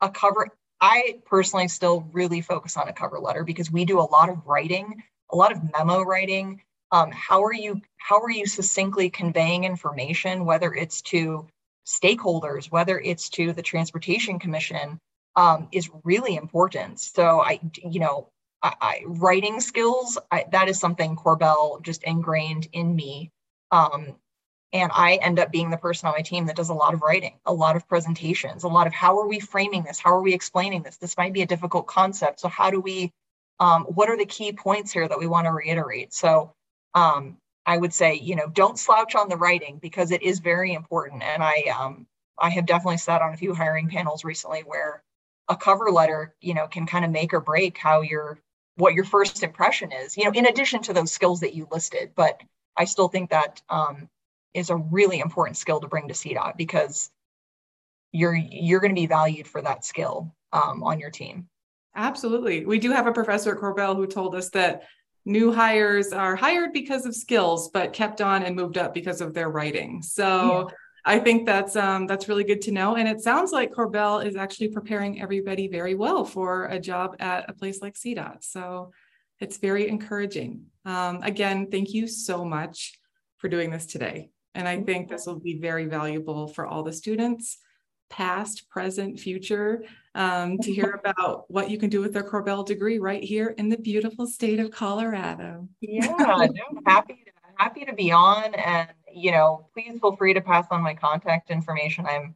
a 0.00 0.10
cover 0.10 0.50
I 0.80 1.20
personally 1.24 1.68
still 1.68 2.06
really 2.12 2.42
focus 2.42 2.76
on 2.76 2.88
a 2.88 2.92
cover 2.92 3.18
letter 3.18 3.42
because 3.42 3.70
we 3.70 3.86
do 3.86 4.00
a 4.00 4.02
lot 4.02 4.28
of 4.28 4.46
writing, 4.46 5.02
a 5.30 5.36
lot 5.36 5.50
of 5.50 5.72
memo 5.72 6.02
writing. 6.02 6.60
Um, 6.94 7.10
how 7.10 7.42
are 7.42 7.52
you 7.52 7.82
how 7.96 8.20
are 8.20 8.30
you 8.30 8.46
succinctly 8.46 9.10
conveying 9.10 9.64
information, 9.64 10.44
whether 10.44 10.72
it's 10.72 11.02
to 11.02 11.48
stakeholders, 11.84 12.70
whether 12.70 13.00
it's 13.00 13.28
to 13.30 13.52
the 13.52 13.62
Transportation 13.62 14.38
Commission, 14.38 15.00
um, 15.34 15.66
is 15.72 15.90
really 16.04 16.36
important. 16.36 17.00
So 17.00 17.40
I, 17.40 17.58
you 17.82 17.98
know, 17.98 18.28
I, 18.62 18.74
I, 18.80 19.02
writing 19.06 19.60
skills 19.60 20.18
I, 20.30 20.44
that 20.52 20.68
is 20.68 20.78
something 20.78 21.16
Korbel 21.16 21.82
just 21.82 22.04
ingrained 22.04 22.68
in 22.72 22.94
me. 22.94 23.32
Um, 23.72 24.14
and 24.72 24.92
I 24.94 25.16
end 25.16 25.40
up 25.40 25.50
being 25.50 25.70
the 25.70 25.76
person 25.76 26.06
on 26.06 26.14
my 26.14 26.22
team 26.22 26.46
that 26.46 26.54
does 26.54 26.68
a 26.68 26.74
lot 26.74 26.94
of 26.94 27.02
writing, 27.02 27.34
a 27.44 27.52
lot 27.52 27.74
of 27.74 27.88
presentations, 27.88 28.62
a 28.62 28.68
lot 28.68 28.86
of 28.86 28.92
how 28.92 29.18
are 29.18 29.26
we 29.26 29.40
framing 29.40 29.82
this? 29.82 29.98
How 29.98 30.12
are 30.12 30.22
we 30.22 30.32
explaining 30.32 30.84
this? 30.84 30.96
This 30.98 31.16
might 31.16 31.32
be 31.32 31.42
a 31.42 31.46
difficult 31.46 31.88
concept. 31.88 32.38
So, 32.38 32.48
how 32.48 32.70
do 32.70 32.80
we, 32.80 33.10
um, 33.58 33.82
what 33.82 34.08
are 34.08 34.16
the 34.16 34.26
key 34.26 34.52
points 34.52 34.92
here 34.92 35.08
that 35.08 35.18
we 35.18 35.26
want 35.26 35.46
to 35.46 35.52
reiterate? 35.52 36.14
So, 36.14 36.54
um, 36.94 37.36
I 37.66 37.78
would 37.78 37.92
say, 37.92 38.14
you 38.14 38.36
know, 38.36 38.48
don't 38.48 38.78
slouch 38.78 39.14
on 39.14 39.28
the 39.28 39.36
writing 39.36 39.78
because 39.80 40.10
it 40.10 40.22
is 40.22 40.38
very 40.38 40.74
important. 40.74 41.22
And 41.22 41.42
I, 41.42 41.64
um, 41.78 42.06
I 42.38 42.50
have 42.50 42.66
definitely 42.66 42.98
sat 42.98 43.22
on 43.22 43.32
a 43.32 43.36
few 43.36 43.54
hiring 43.54 43.88
panels 43.88 44.24
recently 44.24 44.60
where 44.60 45.02
a 45.48 45.56
cover 45.56 45.90
letter, 45.90 46.34
you 46.40 46.54
know, 46.54 46.66
can 46.66 46.86
kind 46.86 47.04
of 47.04 47.10
make 47.10 47.32
or 47.32 47.40
break 47.40 47.78
how 47.78 48.02
your, 48.02 48.38
what 48.76 48.94
your 48.94 49.04
first 49.04 49.42
impression 49.42 49.92
is, 49.92 50.16
you 50.16 50.24
know, 50.24 50.32
in 50.32 50.46
addition 50.46 50.82
to 50.82 50.92
those 50.92 51.12
skills 51.12 51.40
that 51.40 51.54
you 51.54 51.66
listed. 51.70 52.12
But 52.14 52.40
I 52.76 52.84
still 52.84 53.08
think 53.08 53.30
that 53.30 53.62
um, 53.68 54.08
is 54.52 54.70
a 54.70 54.76
really 54.76 55.20
important 55.20 55.56
skill 55.56 55.80
to 55.80 55.88
bring 55.88 56.08
to 56.08 56.14
CDOT 56.14 56.56
because 56.56 57.10
you're 58.12 58.34
you're 58.34 58.80
going 58.80 58.94
to 58.94 59.00
be 59.00 59.06
valued 59.06 59.46
for 59.46 59.60
that 59.60 59.84
skill 59.84 60.34
um, 60.52 60.82
on 60.82 61.00
your 61.00 61.10
team. 61.10 61.48
Absolutely. 61.96 62.64
We 62.64 62.78
do 62.78 62.90
have 62.90 63.06
a 63.06 63.12
professor 63.12 63.54
at 63.54 63.60
Korbel 63.60 63.96
who 63.96 64.06
told 64.06 64.34
us 64.34 64.50
that 64.50 64.84
new 65.24 65.52
hires 65.52 66.12
are 66.12 66.36
hired 66.36 66.72
because 66.72 67.06
of 67.06 67.14
skills, 67.14 67.70
but 67.70 67.92
kept 67.92 68.20
on 68.20 68.42
and 68.42 68.54
moved 68.54 68.78
up 68.78 68.92
because 68.92 69.20
of 69.20 69.34
their 69.34 69.48
writing. 69.48 70.02
So 70.02 70.68
yeah. 70.68 70.74
I 71.06 71.18
think 71.18 71.46
that's 71.46 71.76
um, 71.76 72.06
that's 72.06 72.28
really 72.28 72.44
good 72.44 72.62
to 72.62 72.72
know. 72.72 72.96
And 72.96 73.08
it 73.08 73.20
sounds 73.20 73.52
like 73.52 73.72
Korbel 73.72 74.24
is 74.24 74.36
actually 74.36 74.68
preparing 74.68 75.20
everybody 75.20 75.68
very 75.68 75.94
well 75.94 76.24
for 76.24 76.66
a 76.66 76.78
job 76.78 77.16
at 77.20 77.48
a 77.48 77.52
place 77.52 77.82
like 77.82 77.94
CDOT. 77.94 78.42
So 78.42 78.92
it's 79.40 79.58
very 79.58 79.88
encouraging. 79.88 80.66
Um, 80.84 81.22
again, 81.22 81.70
thank 81.70 81.92
you 81.92 82.06
so 82.06 82.44
much 82.44 82.98
for 83.38 83.48
doing 83.48 83.70
this 83.70 83.86
today. 83.86 84.30
And 84.54 84.68
I 84.68 84.80
think 84.82 85.08
this 85.08 85.26
will 85.26 85.40
be 85.40 85.58
very 85.58 85.86
valuable 85.86 86.46
for 86.46 86.66
all 86.66 86.82
the 86.82 86.92
students, 86.92 87.58
past, 88.08 88.68
present, 88.70 89.18
future, 89.18 89.84
um, 90.14 90.58
to 90.58 90.72
hear 90.72 91.00
about 91.04 91.50
what 91.50 91.70
you 91.70 91.78
can 91.78 91.90
do 91.90 92.00
with 92.00 92.12
their 92.12 92.22
Korbel 92.22 92.64
degree 92.64 92.98
right 92.98 93.22
here 93.22 93.48
in 93.58 93.68
the 93.68 93.76
beautiful 93.76 94.26
state 94.26 94.60
of 94.60 94.70
Colorado. 94.70 95.68
Yeah, 95.80 96.06
no, 96.18 96.48
happy 96.86 97.14
to, 97.24 97.32
happy 97.56 97.84
to 97.84 97.92
be 97.92 98.12
on, 98.12 98.54
and 98.54 98.88
you 99.12 99.32
know, 99.32 99.66
please 99.72 99.98
feel 100.00 100.16
free 100.16 100.34
to 100.34 100.40
pass 100.40 100.66
on 100.70 100.82
my 100.82 100.94
contact 100.94 101.50
information. 101.50 102.06
I'm, 102.06 102.34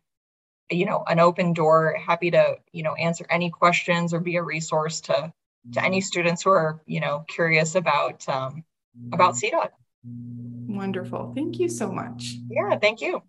you 0.71 0.85
know, 0.85 1.05
an 1.07 1.19
open 1.19 1.53
door. 1.53 1.95
Happy 1.95 2.31
to 2.31 2.57
you 2.73 2.83
know 2.83 2.95
answer 2.95 3.27
any 3.31 3.51
questions 3.51 4.13
or 4.13 4.21
be 4.21 4.37
a 4.37 4.43
resource 4.43 5.01
to 5.03 5.33
to 5.73 5.85
any 5.85 6.01
students 6.01 6.43
who 6.43 6.51
are 6.51 6.81
you 6.87 7.01
know 7.01 7.25
curious 7.29 7.75
about 7.75 8.29
um, 8.29 8.65
about 9.13 9.35
CDOT. 9.35 9.71
Wonderful. 10.05 11.33
Thank 11.35 11.59
you 11.59 11.69
so 11.69 11.91
much. 11.91 12.37
Yeah, 12.49 12.79
thank 12.79 13.01
you. 13.01 13.23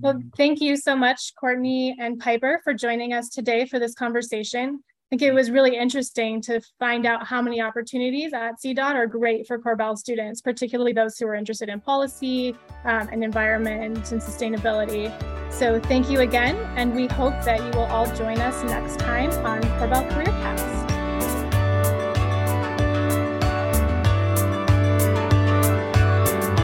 Well, 0.00 0.22
thank 0.36 0.60
you 0.60 0.76
so 0.76 0.96
much, 0.96 1.34
Courtney 1.38 1.96
and 1.98 2.18
Piper, 2.18 2.60
for 2.64 2.72
joining 2.72 3.12
us 3.12 3.28
today 3.28 3.66
for 3.66 3.78
this 3.78 3.94
conversation. 3.94 4.82
I 5.12 5.16
think 5.16 5.22
it 5.22 5.34
was 5.34 5.50
really 5.50 5.76
interesting 5.76 6.40
to 6.42 6.60
find 6.78 7.04
out 7.04 7.26
how 7.26 7.42
many 7.42 7.60
opportunities 7.60 8.32
at 8.32 8.60
CDOT 8.64 8.94
are 8.94 9.08
great 9.08 9.46
for 9.46 9.58
Korbel 9.58 9.98
students, 9.98 10.40
particularly 10.40 10.92
those 10.92 11.18
who 11.18 11.26
are 11.26 11.34
interested 11.34 11.68
in 11.68 11.80
policy 11.80 12.54
um, 12.84 13.08
and 13.10 13.24
environment 13.24 14.12
and 14.12 14.22
sustainability. 14.22 15.12
So 15.52 15.80
thank 15.80 16.08
you 16.08 16.20
again, 16.20 16.56
and 16.76 16.94
we 16.94 17.08
hope 17.08 17.34
that 17.42 17.58
you 17.58 17.70
will 17.70 17.86
all 17.86 18.06
join 18.14 18.38
us 18.38 18.62
next 18.62 19.00
time 19.00 19.30
on 19.44 19.60
Korbel 19.80 20.08
CareerCast. 20.10 20.69